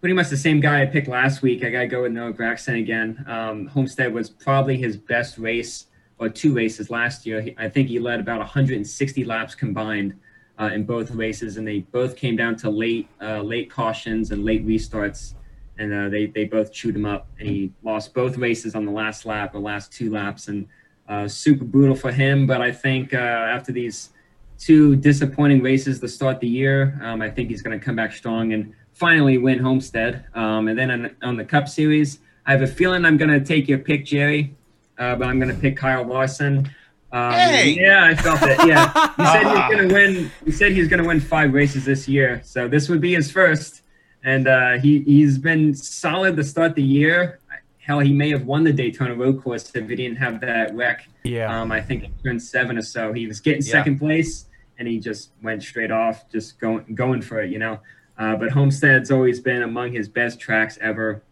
[0.00, 1.64] pretty much the same guy I picked last week.
[1.64, 3.24] I got to go with Noah Gragson again.
[3.28, 5.86] Um, Homestead was probably his best race
[6.18, 7.54] or two races last year.
[7.58, 10.14] I think he led about 160 laps combined
[10.58, 14.44] uh, in both races, and they both came down to late uh, late cautions and
[14.44, 15.34] late restarts,
[15.78, 18.92] and uh, they they both chewed him up, and he lost both races on the
[18.92, 20.66] last lap or last two laps, and
[21.08, 22.46] uh, super brutal for him.
[22.46, 24.10] But I think uh, after these
[24.58, 28.12] two disappointing races to start the year, um, I think he's going to come back
[28.12, 30.24] strong and finally win Homestead.
[30.34, 33.40] Um, and then on, on the Cup Series, I have a feeling I'm going to
[33.40, 34.54] take your pick, Jerry,
[34.98, 36.70] uh, but I'm going to pick Kyle Larson.
[37.12, 37.76] Um, Hey!
[37.78, 38.58] Yeah, I felt it.
[38.66, 40.30] Yeah, he said he's going to win.
[40.44, 43.14] He said he was going to win five races this year, so this would be
[43.14, 43.82] his first.
[44.26, 47.38] And uh, he he's been solid to start the year.
[47.78, 51.08] Hell, he may have won the Daytona Road Course if he didn't have that wreck.
[51.22, 51.60] Yeah.
[51.60, 53.70] Um, I think in turn seven or so, he was getting Yeah.
[53.70, 54.46] second place,
[54.78, 57.78] and he just went straight off, just going going for it, you know.
[58.18, 61.22] Uh, but Homestead's always been among his best tracks ever.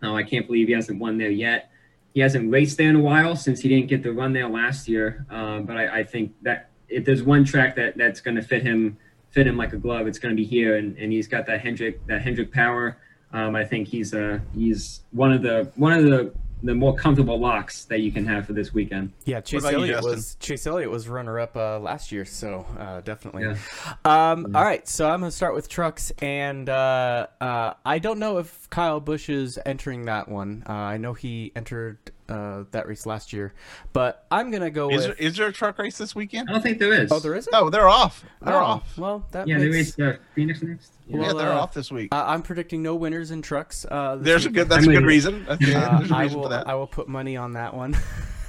[0.00, 1.70] No, I can't believe he hasn't won there yet.
[2.14, 4.88] He hasn't raced there in a while since he didn't get the run there last
[4.88, 5.26] year.
[5.28, 8.62] Um, but I, I think that if there's one track that that's going to fit
[8.62, 8.96] him
[9.38, 11.60] fit him like a glove, it's going to be here, and, and he's got that
[11.60, 12.98] Hendrick that Hendrick power.
[13.32, 16.32] Um, I think he's uh he's one of the one of the
[16.64, 19.12] the more comfortable locks that you can have for this weekend.
[19.26, 23.44] Yeah, Chase Elliott was Chase Elliott was runner up uh, last year, so uh, definitely.
[23.44, 23.56] Yeah.
[24.04, 28.38] Um, All right, so I'm gonna start with trucks, and uh, uh, I don't know
[28.38, 30.64] if Kyle Busch is entering that one.
[30.68, 33.54] Uh, I know he entered uh, that race last year,
[33.92, 35.16] but I'm gonna go Is with.
[35.18, 36.48] there, is there a truck race this weekend?
[36.48, 37.10] I don't think there is.
[37.12, 37.52] oh, there isn't.
[37.52, 38.24] No, they're off.
[38.42, 38.98] They're Oh, off.
[38.98, 39.88] Well, that Yeah, there makes.
[39.90, 40.92] is uh, Phoenix next.
[41.06, 42.14] Yeah, Well, they're uh, off this week.
[42.14, 43.86] Uh, I'm predicting no winners in trucks.
[43.90, 44.68] Uh, this There's a good.
[44.68, 45.46] That's a I'm good reason.
[45.48, 46.44] That's, yeah, Uh, there's a I reason will.
[46.46, 46.68] for that.
[46.68, 47.96] I will put money on that one.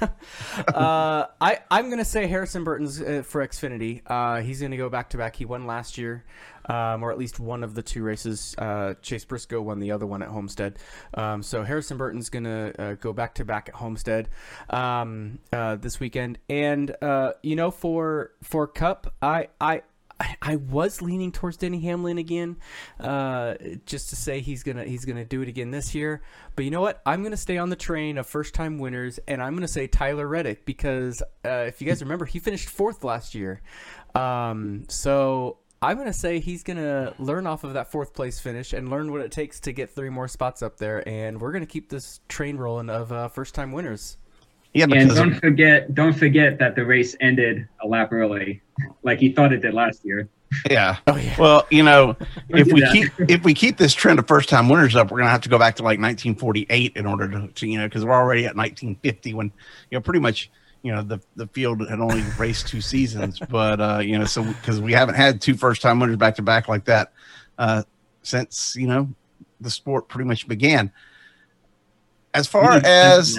[0.02, 4.02] uh, I I'm gonna say Harrison Burton's uh, for Xfinity.
[4.06, 5.36] Uh, he's gonna go back to back.
[5.36, 6.24] He won last year,
[6.70, 8.54] um, or at least one of the two races.
[8.56, 10.78] Uh, Chase Briscoe won the other one at Homestead.
[11.14, 14.28] Um, so Harrison Burton's gonna uh, go back to back at Homestead
[14.70, 16.38] um, uh, this weekend.
[16.48, 19.82] And uh, you know, for for Cup, I I.
[20.22, 22.58] I- I was leaning towards Denny Hamlin again,
[22.98, 23.54] uh,
[23.86, 26.20] just to say he's gonna he's gonna do it again this year.
[26.56, 27.00] But you know what?
[27.06, 30.28] I'm gonna stay on the train of first time winners, and I'm gonna say Tyler
[30.28, 33.62] Reddick because uh, if you guys remember, he finished fourth last year.
[34.14, 38.90] Um, so I'm gonna say he's gonna learn off of that fourth place finish and
[38.90, 41.88] learn what it takes to get three more spots up there, and we're gonna keep
[41.88, 44.18] this train rolling of uh, first time winners.
[44.74, 48.60] yeah, And don't forget, don't forget that the race ended a lap early,
[49.04, 50.28] like he thought it did last year.
[50.70, 50.98] yeah.
[51.06, 51.40] Oh yeah.
[51.40, 52.14] Well, you know,
[52.50, 52.92] if we that.
[52.92, 55.48] keep if we keep this trend of first time winners up, we're gonna have to
[55.48, 58.54] go back to like 1948 in order to, to you know because we're already at
[58.54, 59.46] 1950 when
[59.90, 60.50] you know pretty much
[60.82, 64.42] you know the the field had only raced two seasons, but uh, you know so
[64.42, 67.12] because we haven't had two first time winners back to back like that
[67.58, 67.82] uh,
[68.22, 69.08] since you know
[69.60, 70.92] the sport pretty much began.
[72.32, 73.38] As far as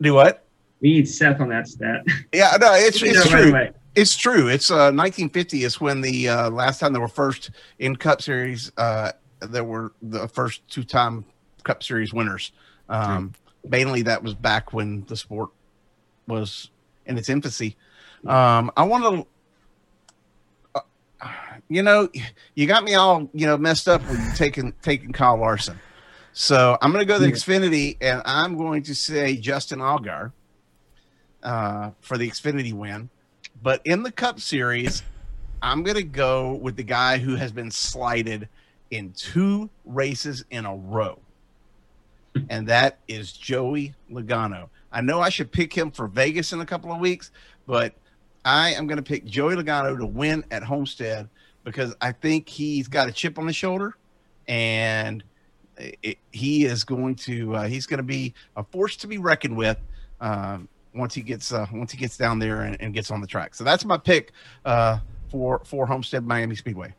[0.00, 0.44] do what?
[0.84, 2.04] we need Seth on that stat.
[2.32, 3.80] Yeah, no, it's it's know right true.
[3.94, 4.48] It's true.
[4.48, 8.70] It's uh, 1950 is when the uh, last time there were first in Cup Series.
[8.76, 11.24] Uh, there were the first two-time
[11.62, 12.52] Cup Series winners.
[12.88, 13.32] Um,
[13.66, 15.50] mainly, that was back when the sport
[16.26, 16.70] was
[17.06, 17.76] in its infancy.
[18.26, 19.26] Um, I want
[20.74, 20.80] to.
[21.20, 21.28] Uh,
[21.68, 22.08] you know,
[22.54, 25.78] you got me all you know messed up with taking taking Kyle Larson.
[26.36, 30.32] So I'm going to go to the Xfinity, and I'm going to say Justin Allgaier
[31.44, 33.08] uh, for the Xfinity win.
[33.62, 35.04] But in the Cup Series,
[35.62, 38.48] I'm going to go with the guy who has been slighted
[38.90, 41.20] in two races in a row,
[42.50, 44.68] and that is Joey Logano.
[44.94, 47.32] I know I should pick him for Vegas in a couple of weeks,
[47.66, 47.94] but
[48.44, 51.28] I am going to pick Joey Logano to win at Homestead
[51.64, 53.96] because I think he's got a chip on his shoulder,
[54.46, 55.24] and
[55.76, 59.56] it, he is going to uh, he's going to be a force to be reckoned
[59.56, 59.78] with
[60.20, 63.26] um, once he gets uh, once he gets down there and, and, gets on the
[63.26, 63.56] track.
[63.56, 64.30] So that's my pick
[64.64, 66.94] uh, for for Homestead Miami Speedway.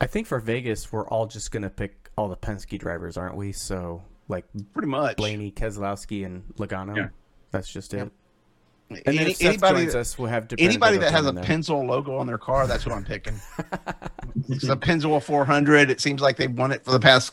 [0.00, 3.34] I think for Vegas, we're all just going to pick all the Penske drivers, aren't
[3.34, 3.50] we?
[3.50, 6.96] So like pretty much Blaney, Keselowski, and Logano.
[6.96, 7.08] Yeah.
[7.50, 8.10] That's just it.
[8.88, 12.38] And Any, anybody that, us, we'll have anybody that has a Pennzoil logo on their
[12.38, 13.34] car, that's what I'm picking.
[14.48, 15.90] it's a Pennzoil 400.
[15.90, 17.32] It seems like they've won it for the past,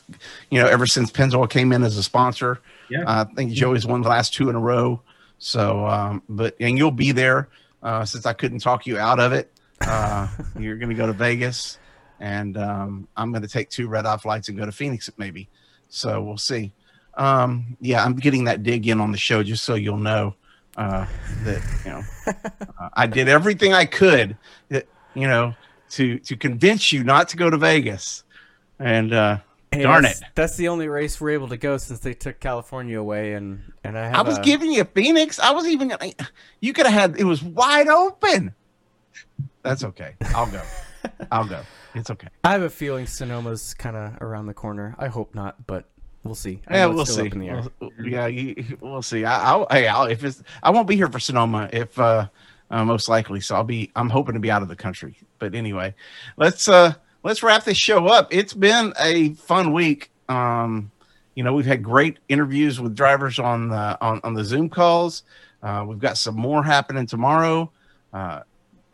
[0.50, 2.60] you know, ever since Pennzoil came in as a sponsor.
[2.90, 5.02] Yeah, uh, I think Joey's won the last two in a row.
[5.38, 7.50] So, um, but and you'll be there
[7.84, 9.52] uh, since I couldn't talk you out of it.
[9.82, 10.28] Uh,
[10.58, 11.78] you're going to go to Vegas,
[12.20, 15.50] and um, I'm going to take two red eye flights and go to Phoenix maybe.
[15.90, 16.74] So we'll see.
[17.16, 20.36] Um, yeah, I'm getting that dig in on the show just so you'll know
[20.78, 21.06] uh,
[21.44, 22.02] that you know
[22.80, 24.38] uh, I did everything I could,
[24.70, 25.54] that, you know,
[25.92, 28.24] to to convince you not to go to Vegas,
[28.80, 29.38] and uh,
[29.72, 33.00] hey, darn it, that's the only race we're able to go since they took California
[33.00, 34.42] away, and and I I was a...
[34.42, 35.40] giving you Phoenix.
[35.40, 36.12] I was even gonna.
[36.60, 38.56] you could have had it was wide open.
[39.62, 40.16] That's okay.
[40.36, 40.62] I'll go.
[41.32, 41.62] I'll go.
[41.96, 42.28] It's okay.
[42.44, 44.96] I have a feeling Sonoma's kind of around the corner.
[44.98, 45.86] I hope not, but
[46.24, 46.62] We'll see.
[46.68, 47.30] I yeah, we'll see.
[47.30, 47.70] We'll,
[48.02, 49.26] yeah, you, we'll see.
[49.26, 52.28] I, I'll, hey, I'll, if it's, I won't be here for Sonoma if, uh,
[52.72, 53.42] uh, most likely.
[53.42, 55.18] So I'll be, I'm hoping to be out of the country.
[55.40, 55.94] But anyway,
[56.38, 56.94] let's, uh,
[57.24, 58.34] let's wrap this show up.
[58.34, 60.12] It's been a fun week.
[60.30, 60.92] Um,
[61.36, 65.24] you know, we've had great interviews with drivers on the, on, on the Zoom calls.
[65.62, 67.70] Uh, we've got some more happening tomorrow.
[68.14, 68.42] Uh,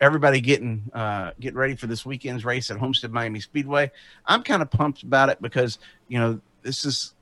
[0.00, 3.90] everybody getting uh, getting ready for this weekend's race at Homestead Miami Speedway.
[4.26, 5.78] I'm kind of pumped about it because
[6.08, 7.14] you know this is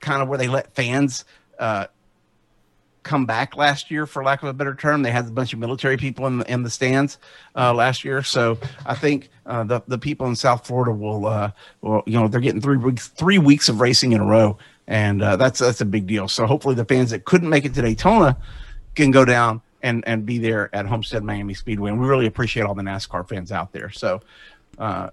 [0.00, 1.24] kind of where they let fans
[1.58, 1.86] uh,
[3.02, 5.02] come back last year, for lack of a better term.
[5.02, 7.18] They had a bunch of military people in the in the stands
[7.56, 11.50] uh, last year, so I think uh, the the people in South Florida will, uh,
[11.80, 15.22] will, you know, they're getting three weeks three weeks of racing in a row, and
[15.22, 16.28] uh, that's that's a big deal.
[16.28, 18.36] So hopefully, the fans that couldn't make it to Daytona
[18.94, 22.64] can go down and and be there at Homestead Miami Speedway, and we really appreciate
[22.64, 23.90] all the NASCAR fans out there.
[23.90, 24.20] So.
[24.78, 25.10] Uh,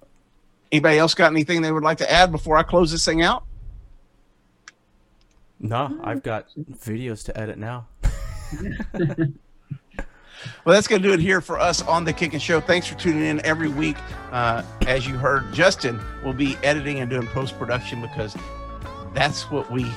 [0.71, 3.45] anybody else got anything they would like to add before I close this thing out?
[5.67, 7.87] No, I've got videos to edit now.
[10.63, 12.61] Well, that's going to do it here for us on the Kicking Show.
[12.61, 13.97] Thanks for tuning in every week.
[14.31, 18.35] Uh, as you heard, Justin will be editing and doing post production because
[19.15, 19.91] that's what we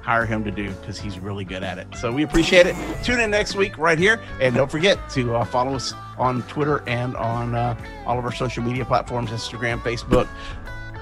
[0.00, 1.88] hire him to do because he's really good at it.
[1.98, 2.74] So we appreciate it.
[3.04, 4.18] Tune in next week right here.
[4.40, 8.32] And don't forget to uh, follow us on Twitter and on uh, all of our
[8.32, 10.26] social media platforms Instagram, Facebook.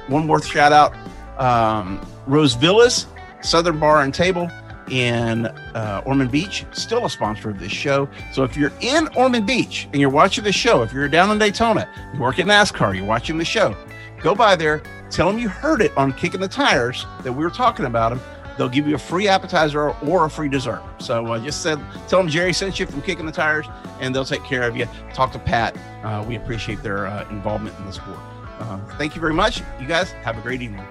[0.09, 0.95] One more shout out
[1.41, 3.07] um, Rose Villas
[3.43, 4.51] Southern Bar and Table
[4.91, 8.09] in uh, Ormond Beach, still a sponsor of this show.
[8.33, 11.39] So if you're in Ormond Beach and you're watching the show, if you're down in
[11.39, 13.77] Daytona, you work at NASCAR, you're watching the show,
[14.21, 17.51] go by there, tell them you heard it on Kicking the Tires that we were
[17.51, 18.21] talking about them.
[18.59, 20.83] They'll give you a free appetizer or a free dessert.
[20.99, 21.79] So uh, just said,
[22.09, 23.67] tell them Jerry sent you from Kicking the Tires,
[24.01, 24.87] and they'll take care of you.
[25.15, 25.77] Talk to Pat.
[26.03, 28.19] Uh, we appreciate their uh, involvement in the sport.
[28.59, 29.63] Uh, thank you very much.
[29.81, 30.85] You guys have a great evening.